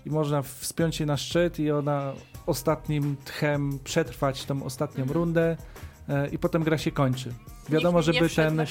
[0.07, 2.13] i można wspiąć się na szczyt i ona
[2.47, 5.15] ostatnim tchem przetrwać tą ostatnią Mhm.
[5.21, 5.57] rundę
[6.09, 7.35] e, i potem gra się kończy.
[7.69, 8.67] Wiadomo, nie żeby ten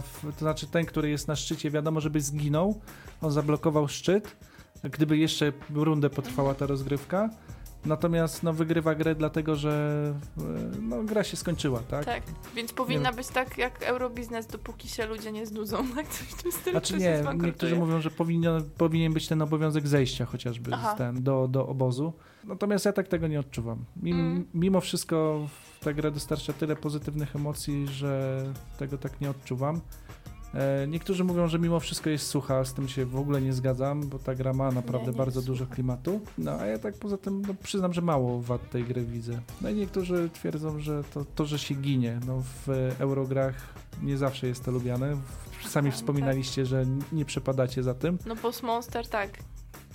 [0.00, 2.80] w- to znaczy ten, który jest na szczycie, wiadomo, żeby zginął,
[3.22, 4.36] on zablokował szczyt,
[4.84, 7.30] gdyby jeszcze rundę potrwała ta rozgrywka.
[7.86, 10.04] Natomiast no, wygrywa grę dlatego, że
[10.38, 10.42] e,
[10.80, 12.04] no, gra się skończyła, tak?
[12.04, 12.22] Tak,
[12.56, 16.52] więc powinna być tak jak Eurobiznes, dopóki się ludzie nie znudzą, tak coś w tym
[16.52, 16.70] stylu.
[16.72, 21.66] Znaczy nie, niektórzy mówią, że powinien, powinien być ten obowiązek zejścia chociażby ten, do, do
[21.68, 22.12] obozu.
[22.44, 23.84] Natomiast ja tak tego nie odczuwam.
[23.96, 24.46] Mim, Mm.
[24.54, 25.46] Mimo wszystko
[25.80, 28.44] ta gra dostarcza tyle pozytywnych emocji, że
[28.78, 29.80] tego tak nie odczuwam.
[30.54, 34.08] E, niektórzy mówią, że mimo wszystko jest sucha, z tym się w ogóle nie zgadzam,
[34.08, 36.20] bo ta gra ma naprawdę nie bardzo jest dużo klimatu.
[36.38, 39.40] No a ja tak poza tym no, przyznam, że mało wad tej gry widzę.
[39.60, 42.20] No i niektórzy twierdzą, że to, to że się ginie.
[42.26, 42.68] No w
[42.98, 43.54] Eurograch
[44.02, 45.16] nie zawsze jest to lubiane.
[45.68, 48.18] Sami Tak, wspominaliście, że nie przepadacie za tym.
[48.26, 49.38] No Boss Monster tak,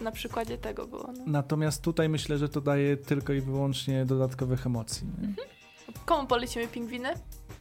[0.02, 1.14] na przykładzie tego było.
[1.18, 1.24] No.
[1.28, 5.08] Natomiast tutaj myślę, że to daje tylko i wyłącznie dodatkowych emocji.
[5.22, 5.55] Nie?
[6.06, 7.10] Komu polecimy pingwiny?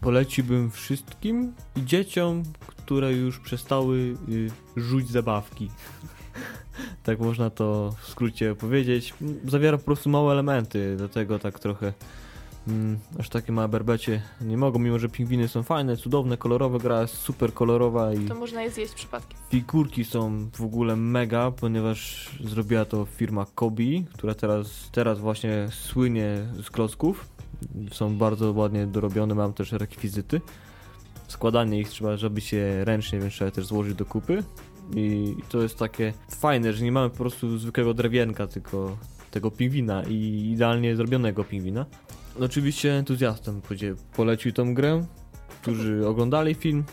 [0.00, 5.70] Poleciłbym wszystkim i dzieciom, które już przestały y, rzuć zabawki.
[7.04, 9.14] tak można to w skrócie powiedzieć.
[9.48, 11.92] Zawiera po prostu małe elementy, dlatego tak trochę
[12.68, 17.02] mm, aż takie małe berbecie nie mogą, mimo że pingwiny są fajne, cudowne, kolorowe, gra
[17.02, 19.38] jest super kolorowa i To można je zjeść przypadkiem.
[19.50, 26.46] figurki są w ogóle mega, ponieważ zrobiła to firma Kobi, która teraz, teraz właśnie słynie
[26.62, 27.33] z klocków.
[27.92, 30.40] Są bardzo ładnie dorobione, mam też rekwizyty.
[31.28, 34.42] Składanie ich trzeba, żeby się ręcznie, więc trzeba też złożyć do kupy.
[34.96, 38.96] I to jest takie fajne, że nie mamy po prostu zwykłego drewienka, tylko
[39.30, 41.86] tego pingwina i idealnie zrobionego pingwina.
[42.40, 43.60] Oczywiście entuzjastom
[44.16, 45.06] polecił tą grę,
[45.62, 46.84] którzy oglądali film,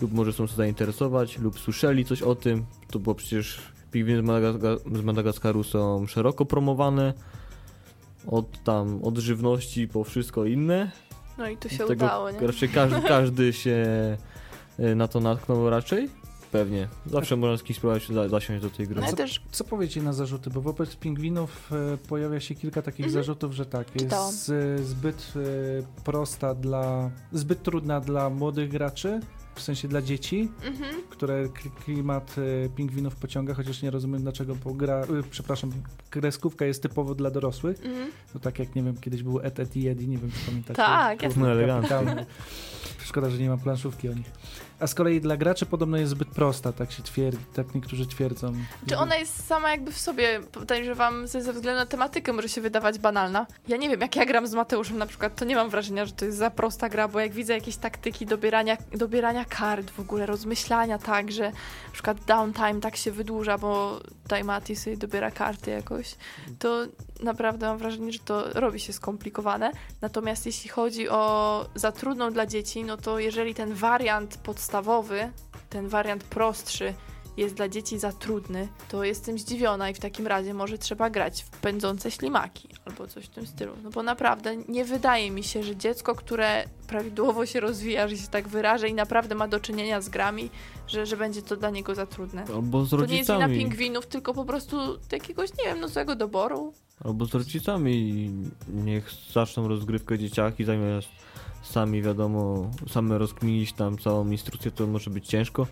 [0.00, 3.58] lub może są się zainteresować, lub słyszeli coś o tym, to bo przecież
[3.90, 7.14] pingwiny z, z Madagaskaru są szeroko promowane,
[8.26, 10.90] od tam, od żywności po wszystko inne.
[11.38, 12.40] No i tu się Dlatego udało, nie?
[12.46, 13.76] Raczej każdy, każdy się
[14.78, 16.08] e, na to natknął raczej.
[16.52, 16.88] Pewnie.
[17.06, 19.00] Zawsze można z kimś spróbować za- zasiąść do tej gry.
[19.00, 20.50] No co- też Co powiecie na zarzuty?
[20.50, 23.12] Bo wobec pingwinów e, pojawia się kilka takich Mhm.
[23.24, 24.52] zarzutów, że tak, jest
[24.82, 29.20] zbyt e, prosta dla, zbyt trudna dla młodych graczy,
[29.54, 31.02] w sensie dla dzieci, mhm.
[31.10, 35.72] które kli- klimat e, pingwinów pociąga, chociaż nie rozumiem dlaczego, bo gra, e, przepraszam,
[36.10, 37.84] kreskówka jest typowo dla dorosłych.
[37.84, 38.10] Mhm.
[38.32, 40.76] To tak jak, nie wiem, kiedyś był Ed i Eddie, nie wiem, czy pamiętacie.
[40.76, 41.42] Tak, jasne.
[41.42, 42.04] No elegancko.
[43.04, 44.30] Szkoda, że nie ma planszówki o nich.
[44.80, 48.52] A z kolei dla graczy podobno jest zbyt prosta, tak się twierdzi, tak niektórzy twierdzą.
[48.88, 52.98] Czy ona jest sama jakby w sobie, podejrzewam, ze, względu na tematykę może się wydawać
[52.98, 53.46] banalna.
[53.68, 56.12] Ja nie wiem, jak ja gram z Mateuszem na przykład, to nie mam wrażenia, że
[56.12, 60.26] to jest za prosta gra, bo jak widzę jakieś taktyki dobierania, dobierania kart, w ogóle
[60.26, 61.50] rozmyślania tak, że
[61.86, 66.14] na przykład downtime tak się wydłuża, bo Taimati sobie dobiera karty jakoś,
[66.58, 66.86] to
[67.20, 69.72] naprawdę mam wrażenie, że to robi się skomplikowane.
[70.00, 75.30] Natomiast jeśli chodzi o za trudną dla dzieci, no to jeżeli ten wariant podstawowy,
[75.70, 76.94] ten wariant prostszy
[77.36, 81.42] jest dla dzieci za trudny, to jestem zdziwiona i w takim razie może trzeba grać
[81.42, 83.72] w pędzące ślimaki albo coś w tym stylu.
[83.82, 88.28] No bo naprawdę nie wydaje mi się, że dziecko, które prawidłowo się rozwija, że się
[88.28, 90.50] tak wyrażę i naprawdę ma do czynienia z grami,
[90.86, 92.44] że, że będzie to dla niego za trudne.
[92.54, 93.58] Albo z To nie jest wina rodzicami.
[93.58, 94.76] pingwinów, tylko po prostu
[95.12, 96.72] jakiegoś, nie wiem, no złego doboru.
[97.00, 98.30] Albo z rodzicami.
[98.68, 101.08] Niech zaczną rozgrywkę dzieciaki, zamiast
[101.62, 105.66] sami wiadomo, same rozkminić tam całą instrukcję, to może być ciężko.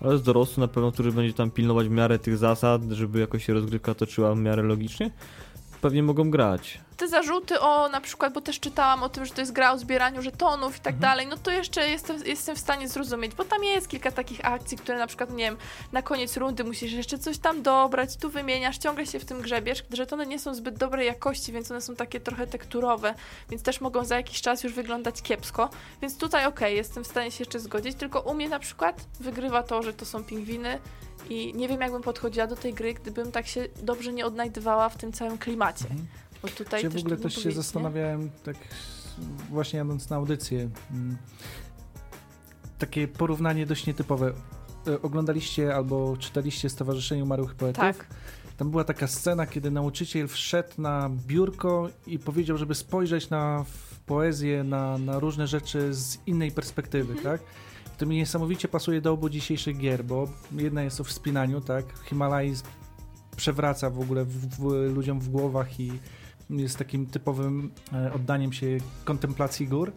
[0.00, 3.44] Ale z dorosłym na pewno, który będzie tam pilnować w miarę tych zasad, żeby jakoś
[3.44, 5.10] się rozgrywka toczyła w miarę logicznie,
[5.84, 6.80] pewnie mogą grać.
[6.96, 9.78] Te zarzuty o na przykład, bo też czytałam o tym, że to jest gra o
[9.78, 11.00] zbieraniu żetonów i tak Mhm.
[11.00, 14.78] dalej, no to jeszcze jestem, jestem w stanie zrozumieć, bo tam jest kilka takich akcji,
[14.78, 15.56] które na przykład, nie wiem,
[15.92, 19.84] na koniec rundy musisz jeszcze coś tam dobrać, tu wymieniasz, ciągle się w tym grzebiesz.
[19.92, 23.14] Żetony nie są zbyt dobrej jakości, więc one są takie trochę tekturowe,
[23.50, 25.70] więc też mogą za jakiś czas już wyglądać kiepsko,
[26.02, 29.62] więc tutaj okej, jestem w stanie się jeszcze zgodzić, tylko u mnie na przykład wygrywa
[29.62, 30.78] to, że to są pingwiny
[31.30, 34.96] i nie wiem, jakbym podchodziła do tej gry, gdybym tak się dobrze nie odnajdywała w
[34.96, 35.84] tym całym klimacie.
[35.84, 36.06] Mhm.
[36.42, 38.56] Bo tutaj też w ogóle też się zastanawiałem, tak
[39.50, 41.16] właśnie jadąc na audycję, mm,
[42.78, 44.32] takie porównanie dość nietypowe.
[44.86, 47.80] E, Oglądaliście albo czytaliście Stowarzyszenie Umarłych Poetów?
[47.80, 48.06] Tak.
[48.56, 53.64] Tam była taka scena, kiedy nauczyciel wszedł na biurko i powiedział, żeby spojrzeć na
[54.06, 57.38] poezję, na, na różne rzeczy z innej perspektywy, Mhm.
[57.38, 57.46] tak?
[57.98, 61.84] To mi niesamowicie pasuje do obu dzisiejszych gier, bo jedna jest o wspinaniu, tak?
[62.04, 62.64] Himalajzm
[63.36, 64.62] przewraca w ogóle w, w,
[64.94, 65.92] ludziom w głowach i
[66.50, 68.66] jest takim typowym e, oddaniem się
[69.04, 69.92] kontemplacji gór.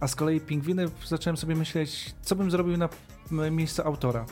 [0.00, 2.88] A z kolei pingwiny zacząłem sobie myśleć, co bym zrobił na
[3.32, 4.26] m- miejsce autora.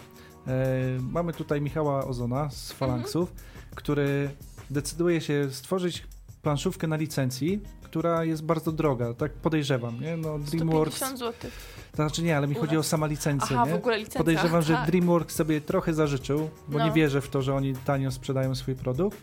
[0.47, 0.53] E,
[1.01, 3.33] mamy tutaj Michała Ozona z Falanksów,
[3.75, 4.31] który
[4.71, 6.07] decyduje się stworzyć
[6.43, 10.17] planszówkę na licencji, która jest bardzo droga, tak podejrzewam, nie?
[10.17, 11.51] No DreamWorks, 150 zł.
[11.97, 13.73] To znaczy nie, ale mi chodzi o sama licencję, Aha, nie?
[13.73, 14.19] w ogóle licencja.
[14.19, 14.87] Podejrzewam, że tak.
[14.87, 16.85] DreamWorks sobie trochę zażyczył, bo No.
[16.85, 19.19] nie wierzę w to, że oni tanio sprzedają swój produkt.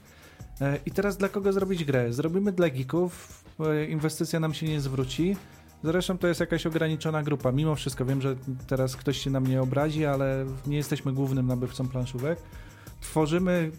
[0.61, 2.13] E, I teraz dla kogo zrobić grę?
[2.13, 3.43] Zrobimy dla geeków,
[3.89, 5.35] inwestycja nam się nie zwróci.
[5.83, 7.51] Zresztą to jest jakaś ograniczona grupa.
[7.51, 8.35] Mimo wszystko wiem, że
[8.67, 12.39] teraz ktoś się na mnie obrazi, ale nie jesteśmy głównym nabywcą planszówek.
[13.03, 13.71] Tworzymy,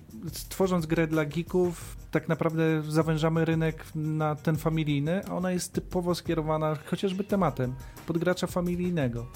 [0.49, 6.15] tworząc grę dla geeków, tak naprawdę zawężamy rynek na ten familijny, a ona jest typowo
[6.15, 7.75] skierowana chociażby tematem
[8.07, 9.27] pod gracza familijnego.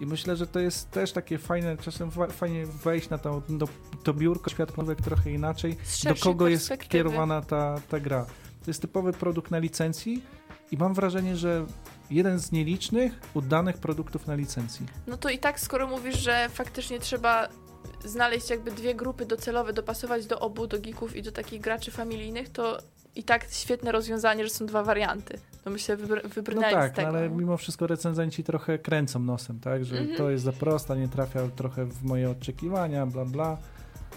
[0.00, 3.68] I myślę, że to jest też takie fajne, czasem fa- fajnie wejść na to, do,
[4.02, 8.24] to biurko świat planszówek trochę inaczej, do kogo jest kierowana ta, ta gra.
[8.64, 10.22] To jest typowy produkt na licencji
[10.70, 11.66] i mam wrażenie, że
[12.10, 14.86] jeden z nielicznych udanych produktów na licencji.
[15.06, 17.48] No to i tak, skoro mówisz, że faktycznie trzeba
[18.04, 22.48] znaleźć jakby dwie grupy docelowe, dopasować do obu, do geeków i do takich graczy familijnych,
[22.48, 22.78] to
[23.14, 25.38] i tak świetne rozwiązanie, że są dwa warianty.
[25.64, 27.12] To myślę, wybr- No wybrnęli tak, z tego.
[27.12, 30.16] no ale mimo wszystko recenzenci trochę kręcą nosem, tak, że Mhm.
[30.16, 33.56] to jest za prosta, nie trafia trochę w moje oczekiwania, bla bla.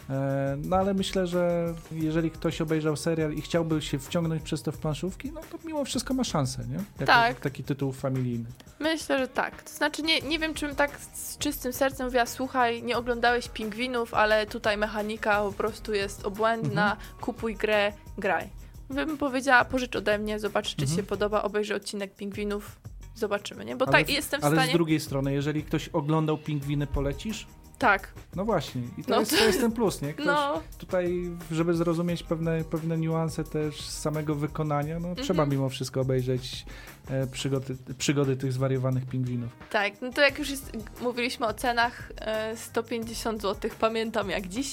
[0.09, 4.71] E, No ale myślę, że jeżeli ktoś obejrzał serial i chciałby się wciągnąć przez to
[4.71, 6.73] w planszówki, no to mimo wszystko ma szansę, nie?
[6.75, 7.39] Jako Tak.
[7.39, 8.45] Taki tytuł familijny.
[8.79, 9.63] Myślę, że tak.
[9.63, 14.13] To znaczy, nie, nie wiem, czym tak z czystym sercem mówiła, słuchaj, nie oglądałeś pingwinów,
[14.13, 17.09] ale tutaj mechanika po prostu jest obłędna, Mhm.
[17.21, 18.49] kupuj grę, graj.
[18.89, 20.97] Bym powiedziała, pożycz ode mnie, zobacz, czy Mhm.
[20.97, 22.79] się podoba, obejrzyj odcinek pingwinów,
[23.15, 23.75] zobaczymy, nie?
[23.75, 24.69] Bo Ale tak, jestem w Ale stanie...
[24.71, 27.47] z drugiej strony, jeżeli ktoś oglądał pingwiny, polecisz?
[27.79, 30.13] Tak, No właśnie, i to, No jest, to- to jest ten plus, nie?
[30.13, 35.25] Ktoś no, tutaj, żeby zrozumieć pewne, pewne niuanse też samego wykonania, no Mhm.
[35.25, 36.65] trzeba mimo wszystko obejrzeć
[37.09, 39.49] e, przygody, przygody tych zwariowanych pingwinów.
[39.69, 39.93] tak.
[40.01, 40.71] No to jak już jest,
[41.01, 44.71] mówiliśmy o cenach, e, 150 zł, pamiętam jak dziś,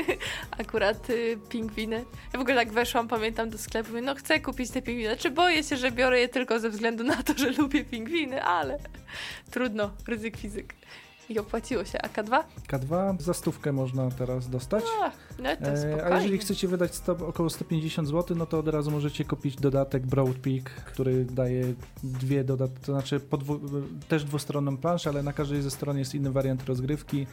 [0.62, 2.04] akurat y, pingwiny.
[2.32, 5.30] Ja w ogóle tak weszłam, pamiętam do sklepu, mówię, no chcę kupić te pingwiny, znaczy
[5.30, 8.78] boję się, że biorę je tylko ze względu na to, że lubię pingwiny, ale
[9.50, 10.74] trudno, ryzyk fizyk.
[11.28, 12.02] I opłaciło się.
[12.02, 12.42] A K2?
[12.68, 14.84] K2 za stówkę można teraz dostać.
[15.02, 15.10] A,
[15.42, 16.04] no to E.
[16.12, 20.06] A jeżeli chcecie wydać 100, około 150 zł, no to od razu możecie kupić dodatek
[20.06, 21.64] Broad Peak, który daje
[22.02, 23.60] dwie dodatki, to znaczy podwu-
[24.08, 27.26] też dwustronną planszę, ale na każdej ze stron jest inny wariant rozgrywki.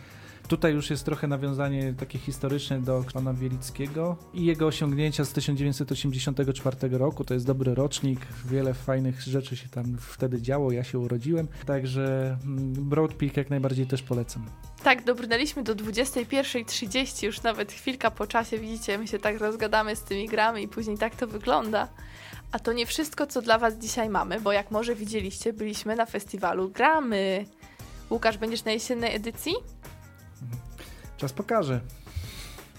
[0.47, 6.97] Tutaj już jest trochę nawiązanie takie historyczne do pana Wielickiego i jego osiągnięcia z 1984
[6.97, 7.23] roku.
[7.23, 12.37] To jest dobry rocznik, wiele fajnych rzeczy się tam wtedy działo, ja się urodziłem, także
[12.43, 14.45] mm, Broad Peak jak najbardziej też polecam.
[14.83, 20.03] Tak, dobrnęliśmy do 21.30, już nawet chwilka po czasie, widzicie, my się tak rozgadamy z
[20.03, 21.87] tymi grami i później tak to wygląda.
[22.51, 26.05] A to nie wszystko, co dla Was dzisiaj mamy, bo jak może widzieliście, byliśmy na
[26.05, 27.45] festiwalu Gramy.
[28.09, 29.53] Łukasz, będziesz na jesiennej edycji?
[31.17, 31.81] Czas pokaże.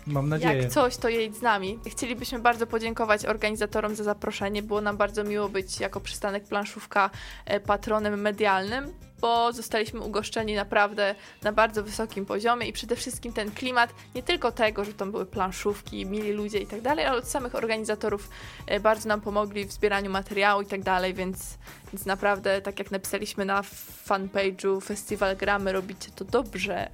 [0.06, 0.62] Mam nadzieję.
[0.62, 1.78] Jak coś, to jedź z nami.
[1.86, 4.62] Chcielibyśmy bardzo podziękować organizatorom za zaproszenie.
[4.62, 7.10] Było nam bardzo miło być jako przystanek planszówka
[7.46, 13.50] e, patronem medialnym, bo zostaliśmy ugoszczeni naprawdę na bardzo wysokim poziomie i przede wszystkim ten
[13.50, 17.28] klimat, nie tylko tego, że tam były planszówki, mili ludzie i tak dalej, ale od
[17.28, 18.30] samych organizatorów
[18.66, 21.58] e, bardzo nam pomogli w zbieraniu materiału i tak dalej, więc,
[21.92, 23.62] więc naprawdę, tak jak napisaliśmy na
[24.06, 26.90] fanpage'u Festiwal Gramy, robicie to dobrze.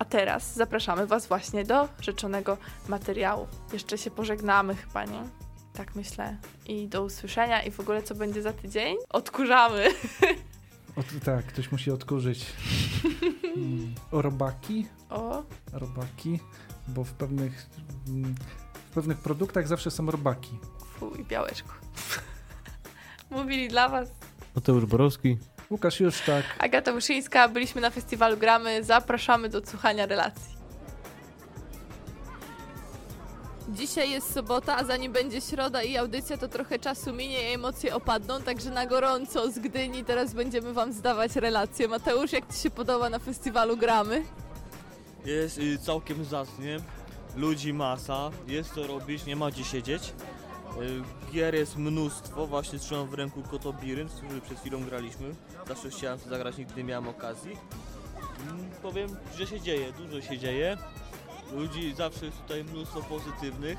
[0.00, 2.56] A teraz zapraszamy Was właśnie do rzeczonego
[2.88, 3.46] materiału.
[3.72, 5.22] Jeszcze się pożegnamy chyba, nie?
[5.72, 6.36] Tak myślę.
[6.66, 7.62] I do usłyszenia.
[7.62, 8.96] I w ogóle co będzie za tydzień?
[9.08, 9.88] Odkurzamy.
[10.96, 12.46] Od, tak, ktoś musi odkurzyć.
[13.56, 15.42] Mm, robaki, O,
[15.72, 16.40] robaki,
[16.88, 17.66] bo w pewnych,
[18.90, 20.58] w pewnych produktach zawsze są robaki.
[20.98, 21.68] fuj, białeczku.
[23.30, 24.08] Mówili dla Was
[24.54, 25.38] Mateusz Borowski.
[25.70, 26.44] Łukasz już tak.
[26.58, 27.48] Agata Wyszyńska.
[27.48, 28.84] Byliśmy na festiwalu Gramy.
[28.84, 30.60] Zapraszamy do słuchania relacji.
[33.68, 37.94] Dzisiaj jest sobota, a zanim będzie środa i audycja, to trochę czasu minie i emocje
[37.94, 41.88] opadną, także na gorąco z Gdyni teraz będziemy Wam zdawać relacje.
[41.88, 44.22] Mateusz, jak Ci się podoba na festiwalu Gramy?
[45.24, 46.76] Jest y, całkiem zacnie,
[47.36, 50.12] ludzi masa, jest co robić, nie ma gdzie siedzieć.
[50.80, 51.02] Y,
[51.32, 55.34] gier jest mnóstwo, właśnie trzymam w ręku Kotobirynt, który przed chwilą graliśmy.
[55.68, 57.56] Zawsze chciałem to zagrać, nigdy nie miałem okazji.
[58.42, 60.76] Mm, powiem, że się dzieje, dużo się dzieje.
[61.52, 63.78] Ludzi zawsze jest tutaj mnóstwo pozytywnych,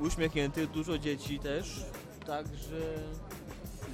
[0.00, 1.84] uśmiechniętych, dużo dzieci też.
[2.26, 2.80] Także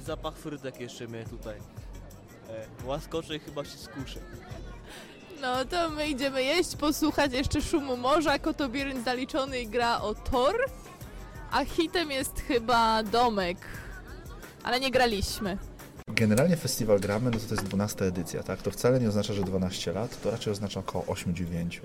[0.05, 1.57] zapach frytek jeszcze mnie tutaj
[2.49, 4.19] e, łaskocze i chyba się skuszę.
[5.41, 8.39] No to my idziemy jeść, posłuchać jeszcze szumu morza.
[8.39, 10.55] Kotobirynt zaliczony gra o tor.
[11.51, 13.57] A hitem jest chyba domek.
[14.63, 15.57] Ale nie graliśmy.
[16.07, 18.61] Generalnie festiwal gramy, no to, to jest 12 edycja, tak?
[18.61, 21.79] To wcale nie oznacza, że 12 lat, to raczej oznacza około 8-9.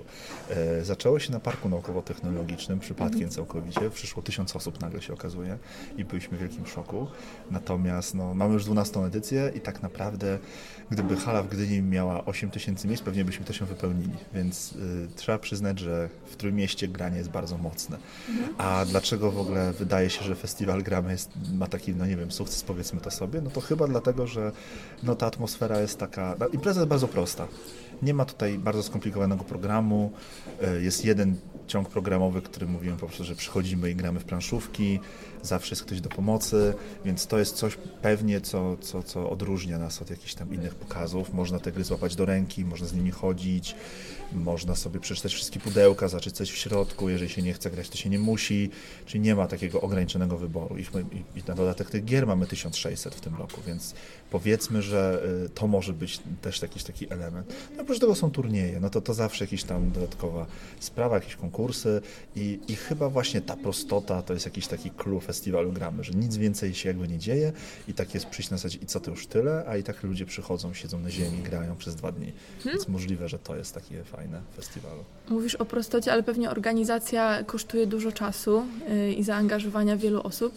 [0.49, 3.89] E, zaczęło się na Parku Naukowo-Technologicznym, przypadkiem całkowicie.
[3.89, 5.57] Przyszło tysiąc osób nagle się okazuje
[5.97, 7.07] i byliśmy w wielkim szoku.
[7.51, 10.39] Natomiast no, mamy już 12 edycję i tak naprawdę
[10.91, 14.15] gdyby hala w Gdyni miała 8 tysięcy miejsc, pewnie byśmy to się wypełnili.
[14.33, 17.97] Więc y, trzeba przyznać, że w Trójmieście granie jest bardzo mocne.
[18.57, 22.31] A dlaczego w ogóle wydaje się, że festiwal gramy jest, ma taki, no nie wiem,
[22.31, 23.41] sukces powiedzmy to sobie?
[23.41, 24.51] No to chyba dlatego, że
[25.03, 26.35] no, ta atmosfera jest taka...
[26.39, 27.47] No, impreza jest bardzo prosta.
[28.01, 30.11] Nie ma tutaj bardzo skomplikowanego programu.
[30.77, 31.35] Y, Jest jeden
[31.67, 34.99] ciąg programowy, który mówiłem po prostu, że przychodzimy i gramy w planszówki,
[35.41, 36.73] zawsze jest ktoś do pomocy,
[37.05, 41.33] więc to jest coś pewnie, co, co, co odróżnia nas od jakichś tam innych pokazów.
[41.33, 43.75] Można te gry złapać do ręki, można z nimi chodzić,
[44.33, 48.09] można sobie przeczytać wszystkie pudełka, coś w środku, jeżeli się nie chce grać, to się
[48.09, 48.69] nie musi,
[49.05, 50.77] czyli nie ma takiego ograniczonego wyboru.
[50.77, 53.93] Ich, i, I na dodatek tych gier mamy 1600 w tym roku, więc
[54.31, 57.53] powiedzmy, że y, to może być też jakiś taki element.
[57.75, 60.45] No oprócz tego są turnieje, no to to zawsze jakaś tam dodatkowa
[60.79, 62.01] sprawa, jakieś konkursy
[62.35, 66.37] i, i chyba właśnie ta prostota to jest jakiś taki clue festiwalu gramy, że nic
[66.37, 67.51] więcej się jakby nie dzieje
[67.87, 70.25] i tak jest przyjść na zasadzie i co to już tyle, a i tak ludzie
[70.25, 72.33] przychodzą, siedzą na ziemi, grają przez dwa dni.
[72.65, 75.03] Więc możliwe, że to jest takie fajne festiwalu.
[75.29, 80.53] Mówisz o prostocie, ale pewnie organizacja kosztuje dużo czasu y, i zaangażowania wielu osób.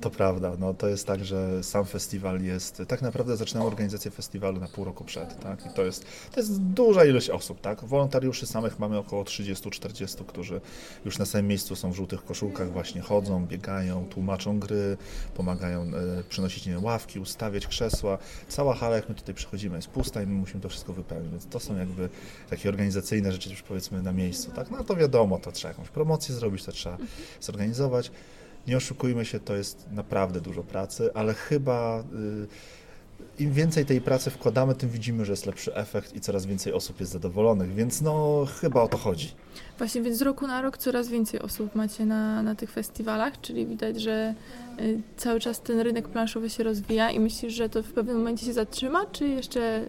[0.00, 4.60] To prawda, no to jest tak, że sam festiwal jest, tak naprawdę zaczynamy organizację festiwalu
[4.60, 8.46] na pół roku przed, tak, i to jest, to jest duża ilość osób, tak, wolontariuszy
[8.46, 10.60] samych mamy około 30-40, którzy
[11.04, 14.96] już na samym miejscu są w żółtych koszulkach, właśnie chodzą, biegają, tłumaczą gry,
[15.34, 18.18] pomagają e, przynosić nie ławki, ustawiać krzesła,
[18.48, 21.46] cała hala, jak my tutaj przychodzimy, jest pusta i my musimy to wszystko wypełnić, więc
[21.46, 22.08] to są jakby
[22.50, 26.34] takie organizacyjne rzeczy już powiedzmy na miejscu, tak, no to wiadomo, to trzeba jakąś promocję
[26.34, 26.96] zrobić, to trzeba
[27.40, 28.10] zorganizować,
[28.68, 32.46] nie oszukujmy się, to jest naprawdę dużo pracy, ale chyba y,
[33.38, 37.00] im więcej tej pracy wkładamy, tym widzimy, że jest lepszy efekt i coraz więcej osób
[37.00, 39.32] jest zadowolonych, więc no chyba o to chodzi.
[39.78, 43.66] Właśnie, więc z roku na rok coraz więcej osób macie na, na tych festiwalach, czyli
[43.66, 44.34] widać, że
[44.80, 48.46] y, cały czas ten rynek planszowy się rozwija i myślisz, że to w pewnym momencie
[48.46, 49.88] się zatrzyma, czy jeszcze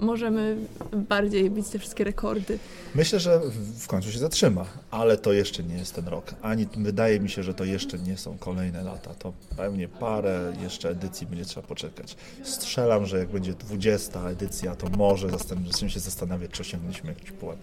[0.00, 0.56] możemy
[0.92, 2.58] bardziej bić te wszystkie rekordy?
[2.94, 3.40] Myślę, że
[3.78, 6.34] w- końcu się zatrzyma, ale to jeszcze nie jest ten rok.
[6.42, 9.14] Ani wydaje mi się, że to jeszcze nie są kolejne lata.
[9.14, 12.16] To pewnie parę jeszcze edycji będzie trzeba poczekać.
[12.44, 17.58] Strzelam, że jak będzie 20 edycja, to może zaczniemy się zastanawiać, czy osiągnęliśmy jakiś pułap.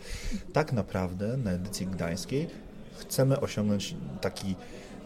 [0.54, 2.48] Tak naprawdę na edycji gdańskiej
[2.98, 4.56] chcemy osiągnąć taki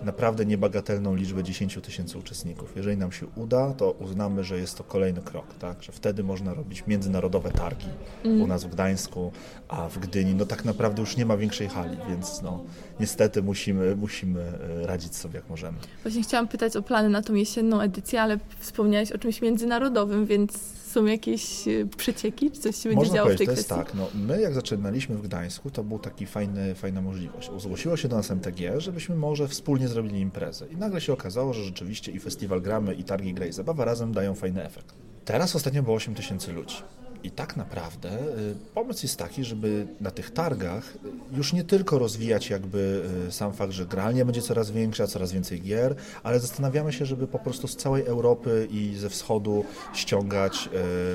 [0.04, 2.76] naprawdę niebagatelną liczbę 10 tysięcy uczestników.
[2.76, 5.84] Jeżeli nam się uda, to uznamy, że jest to kolejny krok, tak?
[5.84, 7.90] że wtedy można robić międzynarodowe targi
[8.24, 9.32] u nas w Gdańsku,
[9.68, 12.64] a w Gdyni no tak naprawdę już nie ma większej hali, więc no
[13.00, 15.78] niestety musimy, musimy e, radzić sobie jak możemy.
[16.04, 20.77] Właśnie chciałam pytać o plany na tą jesienną edycję, ale wspomniałeś o czymś międzynarodowym, więc
[20.88, 23.86] są jakieś y, przecieki, czy coś się będzie Można działo w tej to jest kwestii?
[23.86, 27.50] tak, no, my jak zaczynaliśmy w Gdańsku, to był taki fajny, fajna możliwość.
[27.58, 30.68] Zgłosiło się do nas MTG, żebyśmy może wspólnie zrobili imprezę.
[30.68, 34.36] I nagle się okazało, że rzeczywiście i festiwal gramy, i targi Grey Zabawa razem dają
[34.36, 34.96] fajny efekt.
[35.26, 36.76] Teraz ostatnio było 8 tysięcy ludzi.
[37.28, 42.00] I tak naprawdę y, pomysł jest taki, żeby na tych targach y, już nie tylko
[42.00, 46.94] rozwijać jakby y, sam fakt, że gralnia będzie coraz większa, coraz więcej gier, ale zastanawiamy
[46.94, 50.70] się, żeby po prostu z całej Europy i ze wschodu ściągać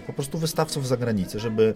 [0.06, 1.74] po prostu wystawców z zagranicy, żeby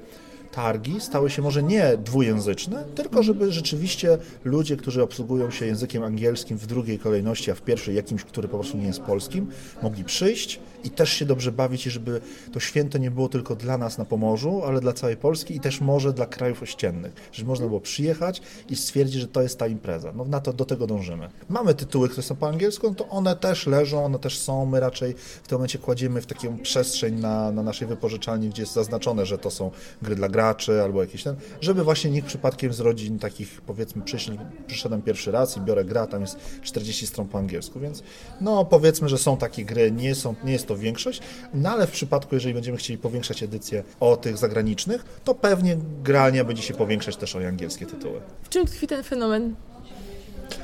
[0.53, 6.59] targi stały się może nie dwujęzyczne, tylko żeby rzeczywiście ludzie, którzy obsługują się językiem angielskim
[6.59, 9.47] w drugiej kolejności, a w pierwszej jakimś, który po prostu nie jest polskim,
[9.83, 12.21] mogli przyjść i też się dobrze bawić i żeby
[12.53, 15.81] to święto nie było tylko dla nas na Pomorzu, ale dla całej Polski i też
[15.81, 20.13] może dla krajów ościennych, żeby można było przyjechać i stwierdzić, że to jest ta impreza.
[20.13, 21.29] No na to, do tego dążymy.
[21.49, 24.81] Mamy tytuły, które są po angielsku, no to one też leżą, one też są, my
[24.81, 29.27] raczej w tym momencie kładziemy w taką przestrzeń na, na naszej wypożyczalni, gdzie jest zaznaczone,
[29.27, 29.71] że to są
[30.03, 34.39] gry dla graczy albo jakieś ten, żeby właśnie nikt przypadkiem z rodzin takich powiedzmy przyszli,
[34.67, 38.03] przyszedłem pierwszy raz i biorę gra, tam jest 40 stron po angielsku, więc
[38.41, 41.21] no powiedzmy, że są takie gry, nie, są, nie jest to większość,
[41.55, 46.45] no ale w przypadku, jeżeli będziemy chcieli powiększać edycję o tych zagranicznych, to pewnie grania
[46.45, 48.21] będzie się powiększać też o angielskie tytuły.
[48.43, 49.55] W czym tkwi ten fenomen?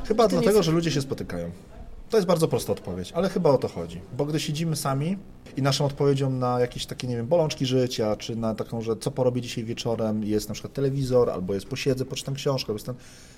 [0.05, 1.51] Chyba dlatego, jest- że ludzie się spotykają.
[2.11, 4.01] To jest bardzo prosta odpowiedź, ale chyba o to chodzi.
[4.17, 5.19] Bo gdy siedzimy sami
[5.57, 9.11] i naszą odpowiedzią na jakieś takie, nie wiem, bolączki życia, czy na taką, że co
[9.11, 12.95] porobię dzisiaj wieczorem, jest na przykład telewizor, albo jest posiedzę, poczytam książkę, albo jest ten...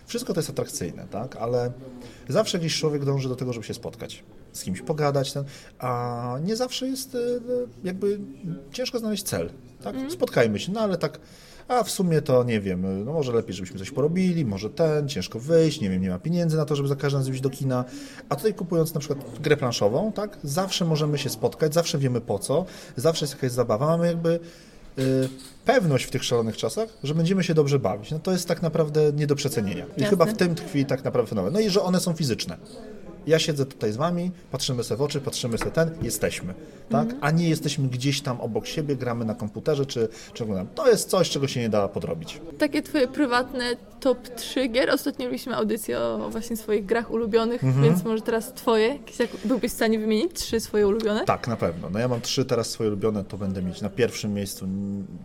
[0.06, 1.36] wszystko to jest atrakcyjne, tak?
[1.36, 1.72] Ale
[2.28, 4.22] zawsze jakiś człowiek dąży do tego, żeby się spotkać.
[4.54, 5.44] Z kimś pogadać, ten,
[5.78, 7.18] a nie zawsze jest e,
[7.84, 8.18] jakby
[8.72, 9.50] ciężko znaleźć cel.
[9.82, 9.96] Tak?
[10.08, 11.18] Spotkajmy się, no ale tak
[11.68, 15.40] a w sumie to nie wiem, no może lepiej, żebyśmy coś porobili, może ten, ciężko
[15.40, 17.84] wyjść, nie wiem, nie ma pieniędzy na to, żeby za każdym razem iść do kina.
[18.28, 22.38] A tutaj kupując na przykład grę planszową, tak, zawsze możemy się spotkać, zawsze wiemy po
[22.38, 22.64] co,
[22.96, 24.40] zawsze jest jakaś zabawa, mamy jakby
[24.98, 25.28] y,
[25.64, 28.10] pewność w tych szalonych czasach, że będziemy się dobrze bawić.
[28.10, 29.84] No to jest tak naprawdę nie do przecenienia.
[29.84, 30.06] I Jasne.
[30.06, 31.52] chyba w tym tkwi tak naprawdę fenomen.
[31.52, 32.56] No i że one są fizyczne.
[33.26, 36.54] Ja siedzę tutaj z wami, patrzymy sobie w oczy, patrzymy sobie ten, jesteśmy,
[36.90, 37.08] tak?
[37.20, 40.68] A nie jesteśmy gdzieś tam obok siebie, gramy na komputerze czy, czy oglądamy.
[40.74, 42.40] To jest coś, czego się nie da podrobić.
[42.58, 44.90] Takie twoje prywatne top 3 gier.
[44.90, 47.84] Ostatnio robiliśmy audycję o właśnie swoich grach ulubionych, Mhm.
[47.84, 48.88] więc może teraz twoje.
[48.88, 51.24] Jakieś Jak byłbyś w stanie wymienić trzy swoje ulubione?
[51.24, 51.90] Tak, na pewno.
[51.90, 54.66] No ja mam trzy teraz swoje ulubione, to będę mieć na pierwszym miejscu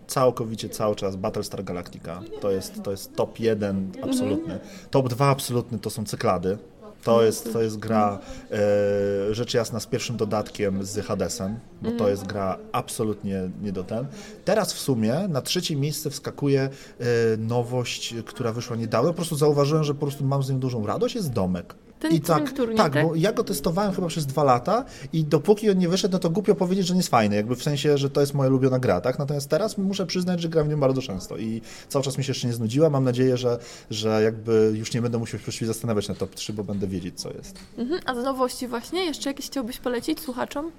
[0.07, 2.21] całkowicie cały czas Battlestar Galactica.
[2.41, 4.59] To jest, to jest top jeden absolutny.
[4.91, 6.57] Top dwa absolutny to są cyklady.
[7.03, 8.19] To jest, to jest gra,
[8.51, 13.83] e, rzecz jasna, z pierwszym dodatkiem z Hadesem, bo to jest gra absolutnie nie do
[13.83, 14.05] ten.
[14.45, 17.05] Teraz w sumie na trzecie miejsce wskakuje e,
[17.37, 19.09] nowość, która wyszła niedawno.
[19.09, 21.75] Po prostu zauważyłem, że po prostu mam z nią dużą radość, jest domek.
[21.99, 23.07] Ten I tak, turniej, tak, tak?
[23.07, 26.29] bo ja go testowałem chyba przez dwa lata i dopóki on nie wyszedł, no to
[26.29, 29.01] głupio powiedzieć, że nie jest fajny, jakby w sensie, że to jest moja ulubiona gra,
[29.01, 29.19] tak?
[29.19, 32.31] Natomiast teraz muszę przyznać, że gram w nią bardzo często i cały czas mi się
[32.31, 32.89] jeszcze nie znudziła.
[32.89, 36.63] Mam nadzieję, że, że jakby już nie będę musiał się zastanawiać na top 3, bo
[36.63, 37.59] będę wiedzieć, co jest.
[37.77, 38.01] Mhm.
[38.05, 39.05] A z nowości właśnie?
[39.05, 40.71] Jeszcze jakieś chciałbyś polecić słuchaczom?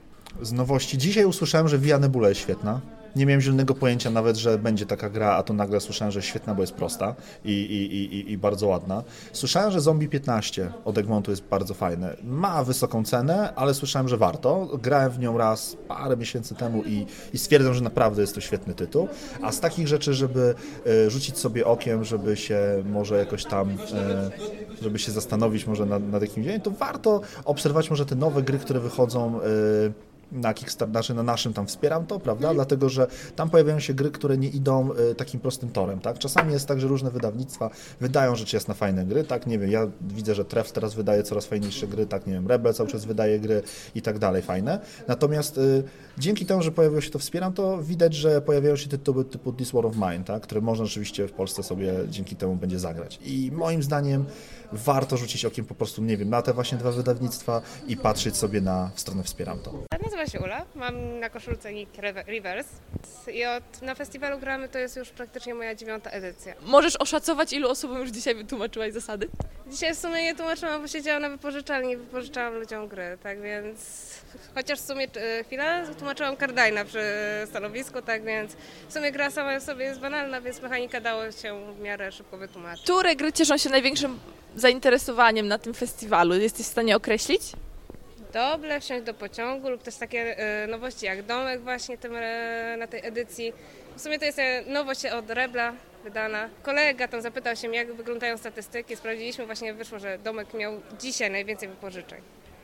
[0.43, 2.81] Z nowości dzisiaj usłyszałem, że Via Nebula jest świetna.
[3.17, 6.55] Nie miałem zielonego pojęcia nawet, że będzie taka gra, a to nagle słyszałem, że świetna,
[6.55, 9.03] bo jest prosta i, i, i, i- bardzo ładna.
[9.33, 12.17] Słyszałem, że Zombie 15 od Egmontu jest bardzo fajne.
[12.25, 14.69] Ma wysoką cenę, ale słyszałem, że warto.
[14.83, 18.75] Grałem w nią raz parę miesięcy temu i, i stwierdzam, że naprawdę jest to świetny
[18.75, 19.09] tytuł.
[19.43, 20.55] A z takich rzeczy, żeby
[21.07, 22.61] e, rzucić sobie okiem, żeby się
[22.93, 24.31] może jakoś tam, e,
[24.83, 28.59] żeby się zastanowić może nad, nad jakimś dzieniem, to warto obserwować może te nowe gry,
[28.59, 29.45] które wychodzą e,
[30.33, 32.55] na Kickstarter, znaczy na naszym tam wspieram to, prawda?
[32.55, 33.07] Dlatego, że
[33.37, 36.19] tam pojawiają się gry, które nie idą e, takim prostym torem, tak?
[36.19, 37.71] Czasami jest tak, że różne wydawnictwa
[38.01, 39.47] wydają rzecz jasna fajne gry, tak?
[39.47, 42.27] Nie wiem, ja widzę, że Tref teraz wydaje coraz fajniejsze gry, tak?
[42.27, 43.63] Nie wiem, Rebel cały czas wydaje gry
[43.95, 44.81] i tak dalej, fajne.
[45.09, 45.61] Natomiast e,
[46.19, 49.71] dzięki temu, że pojawiło się to wspieram, to widać, że pojawiają się tytuły typu This
[49.71, 50.43] War of Mine, tak?
[50.43, 53.19] Które można rzeczywiście w Polsce sobie dzięki temu będzie zagrać.
[53.25, 54.25] I moim zdaniem
[54.73, 58.61] warto rzucić okiem po prostu, nie wiem, na te właśnie dwa wydawnictwa i patrzeć sobie
[58.61, 59.73] na stronę wspieram to.
[60.03, 61.93] Nazywam się Ula, mam na koszulce nick
[62.27, 62.67] Rivers
[63.33, 66.55] i od, na festiwalu gramy to jest już praktycznie moja dziewiąta edycja.
[66.63, 69.29] Możesz oszacować, ilu osobom już dzisiaj wytłumaczyłaś zasady?
[69.71, 73.79] Dzisiaj w sumie nie tłumaczyłam, bo siedziałam na wypożyczalni i wypożyczałam ludziom gry, tak więc
[74.55, 77.03] chociaż w sumie e, chwilę tłumaczyłam Kardajna przy
[77.47, 78.53] stanowisku, tak więc
[78.89, 82.37] w sumie gra sama w sobie jest banalna, więc mechanika dało się w miarę szybko
[82.37, 82.85] wytłumaczyć.
[82.85, 84.19] Które gry cieszą się największym
[84.61, 86.35] zainteresowaniem na tym festiwalu?
[86.35, 87.43] Jesteś w stanie określić?
[88.33, 92.87] Doble, wsiąść do pociągu lub też takie e, nowości jak domek właśnie tym, e, na
[92.87, 93.53] tej edycji.
[93.97, 95.73] W sumie to jest e, nowość od Rebla
[96.05, 96.49] wydana.
[96.63, 98.97] Kolega tam zapytał się, jak wyglądają statystyki.
[98.97, 102.21] Sprawdziliśmy, właśnie wyszło, że domek miał dzisiaj najwięcej wypożyczeń.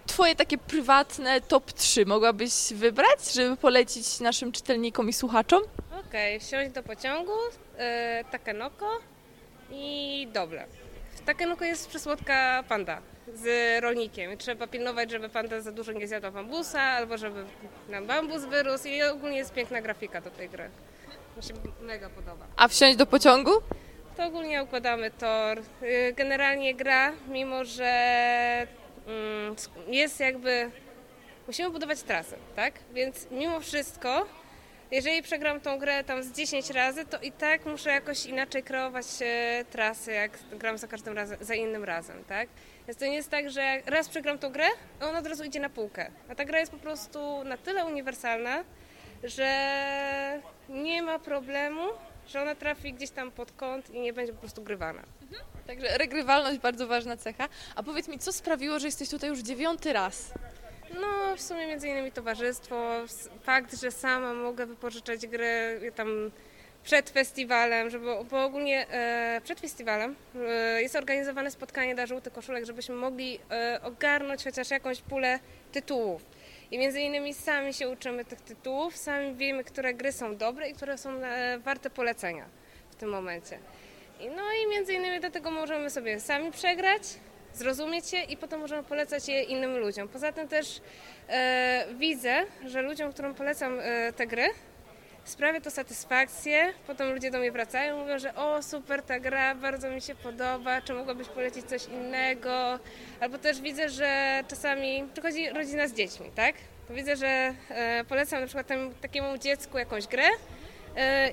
[0.06, 5.62] Twoje takie prywatne top 3 mogłabyś wybrać, żeby polecić naszym czytelnikom i słuchaczom?
[6.08, 7.32] Okej, wsiąść do pociągu,
[7.78, 8.90] e, Takenoko
[9.70, 10.66] i Doble.
[11.24, 13.00] Takenoko jest przysłodka panda
[13.34, 13.46] z
[13.82, 14.36] rolnikiem.
[14.36, 17.44] Trzeba pilnować, żeby panda za dużo nie zjadła bambusa, albo żeby
[17.88, 20.70] nam bambus wyrósł i ogólnie jest piękna grafika do tej gry.
[21.36, 22.46] Mi się mega podoba.
[22.56, 23.50] A wsiąść do pociągu?
[24.16, 25.58] To ogólnie układamy tor.
[25.82, 28.66] Y, Generalnie gra, mimo że
[29.06, 29.56] mm,
[29.88, 30.70] jest jakby.
[31.46, 32.74] Musimy budować trasę, tak?
[32.94, 34.26] Więc mimo wszystko,
[34.90, 39.06] jeżeli przegram tą grę tam z 10 razy, to i tak muszę jakoś inaczej kreować
[39.20, 42.48] e, trasy, jak gram za każdym razem, za innym razem, tak?
[42.88, 44.66] Więc to nie jest tak, że raz przegram tą grę,
[45.00, 46.10] a ona od razu idzie na półkę.
[46.28, 48.64] A ta gra jest po prostu na tyle uniwersalna,
[49.24, 51.82] że nie ma problemu,
[52.28, 55.02] że ona trafi gdzieś tam pod kąt i nie będzie po prostu grywana.
[55.66, 57.48] Także regrywalność bardzo ważna cecha.
[57.74, 60.32] A powiedz mi, co sprawiło, że jesteś tutaj już dziewiąty raz?
[61.00, 62.92] No, w sumie między innymi towarzystwo,
[63.42, 66.30] fakt, że sama mogę wypożyczać gry tam
[66.84, 72.64] przed festiwalem, żeby, bo ogólnie e, przed festiwalem e, jest organizowane spotkanie dla żółtych koszulek,
[72.64, 75.38] żebyśmy mogli e, ogarnąć chociaż jakąś pulę
[75.72, 76.22] tytułów.
[76.70, 80.74] I między innymi sami się uczymy tych tytułów, sami wiemy, które gry są dobre i
[80.74, 82.44] które są e, warte polecenia
[82.90, 83.58] w tym momencie.
[84.20, 87.02] I no i między innymi dlatego możemy sobie sami przegrać,
[87.56, 90.08] zrozumieć je i potem możemy polecać je innym ludziom.
[90.08, 90.80] Poza tym też
[91.28, 94.48] e, widzę, że ludziom, którym polecam e, te gry,
[95.24, 96.72] sprawia to satysfakcję.
[96.86, 100.82] Potem ludzie do mnie wracają mówią, że o super ta gra, bardzo mi się podoba,
[100.82, 102.78] czy mogłabyś polecić coś innego.
[103.20, 106.54] Albo też widzę, że czasami przychodzi rodzina z dziećmi, tak?
[106.88, 108.68] To widzę, że e, polecam na przykład
[109.00, 110.28] takiemu dziecku jakąś grę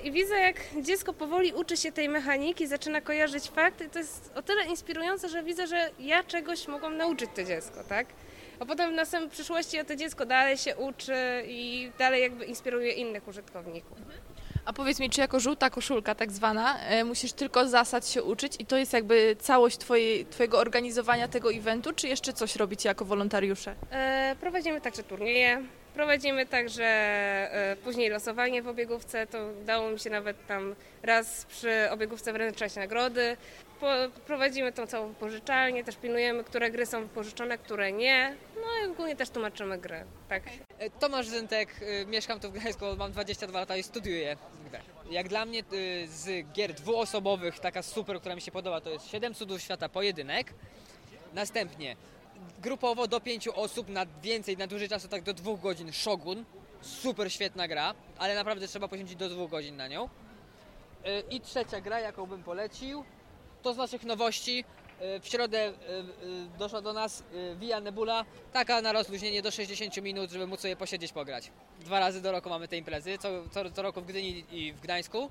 [0.04, 3.88] i widzę, jak dziecko powoli uczy się tej mechaniki, zaczyna kojarzyć fakty.
[3.88, 8.06] To jest o tyle inspirujące, że widzę, że ja czegoś mogłam nauczyć to dziecko, tak?
[8.60, 13.28] A potem w następnej przyszłości to dziecko dalej się uczy i dalej jakby inspiruje innych
[13.28, 13.98] użytkowników.
[14.64, 18.56] A powiedz mi, czy jako żółta koszulka tak zwana, e, musisz tylko zasad się uczyć
[18.58, 23.04] i to jest jakby całość twojej, twojego organizowania tego eventu, czy jeszcze coś robicie jako
[23.04, 23.74] wolontariusze?
[23.90, 25.62] E, prowadzimy także turnieje,
[25.94, 29.26] prowadzimy także e, później losowanie w obiegówce.
[29.26, 33.36] To udało mi się nawet tam raz przy obiegówce wręczać nagrody.
[33.80, 33.86] Po,
[34.26, 38.36] prowadzimy tą całą wypożyczalnię, też pilnujemy, które gry są wypożyczone, które nie.
[38.56, 40.04] No i ogólnie też tłumaczymy gry.
[40.28, 40.42] Tak.
[40.78, 44.36] E, Tomasz Zyntek, y, mieszkam tu w Gdańsku, mam 22 lata i studiuję.
[45.10, 45.62] Jak dla mnie
[46.06, 50.52] z gier dwuosobowych taka super, która mi się podoba, to jest 7 cudów świata pojedynek.
[51.34, 51.96] Następnie
[52.62, 56.44] grupowo do 5 osób, na więcej, na dłużej czasu, tak do 2 godzin Shogun.
[56.80, 60.04] Super świetna gra, ale naprawdę trzeba poświęcić do 2 godzin na nią.
[60.04, 60.08] Y,
[61.30, 63.04] I trzecia gra, jaką bym polecił,
[63.62, 64.64] to z naszych nowości.
[65.16, 65.72] y, W środę y,
[66.58, 67.22] doszła do nas
[67.56, 71.50] Via Nebula, taka na rozluźnienie do 60 minut, żeby móc sobie posiedzieć, pograć.
[71.80, 74.80] Dwa razy do roku mamy te imprezy, co, co, co roku w Gdyni i w
[74.80, 75.30] Gdańsku.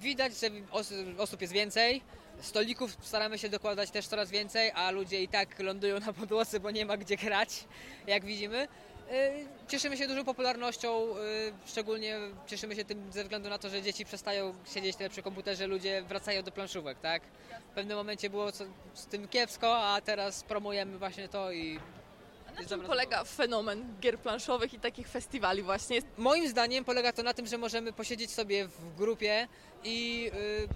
[0.00, 2.02] Widać, że os, osób jest więcej,
[2.40, 6.70] stolików staramy się dokładać też coraz więcej, a ludzie i tak lądują na podłodze, bo
[6.70, 7.64] nie ma gdzie grać,
[8.06, 8.68] jak widzimy.
[9.12, 13.82] Y, Cieszymy się dużą popularnością, y, szczególnie cieszymy się tym ze względu na to, że
[13.82, 17.22] dzieci przestają siedzieć tyle przy komputerze, ludzie wracają do planszówek, tak?
[17.70, 18.52] W pewnym momencie było
[18.94, 21.80] z tym kiepsko, a teraz promujemy właśnie to i...
[22.60, 25.98] Na czym polega fenomen gier planszowych i takich festiwali właśnie?
[26.18, 29.48] Moim zdaniem polega to na tym, że możemy posiedzieć sobie w grupie
[29.84, 30.68] i y,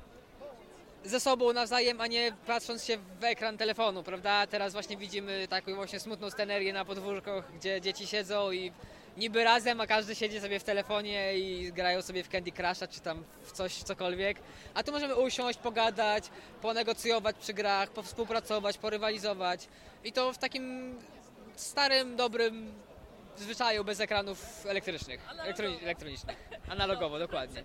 [1.04, 4.46] ze sobą nawzajem, a nie patrząc się w ekran telefonu, prawda?
[4.46, 8.72] Teraz właśnie widzimy taką właśnie smutną scenerię na podwórkach, gdzie dzieci siedzą i
[9.16, 13.00] niby razem, a każdy siedzi sobie w telefonie i grają sobie w Candy Crusha czy
[13.00, 14.36] tam w coś, cokolwiek.
[14.74, 16.24] A tu możemy usiąść, pogadać,
[16.62, 19.68] ponegocjować przy grach, powspółpracować, porywalizować
[20.04, 20.94] i to w takim
[21.56, 22.72] starym, dobrym
[23.36, 26.36] zwyczaju bez ekranów elektrycznych, elektroni- elektronicznych.
[26.68, 27.54] Analogowo, dokładnie.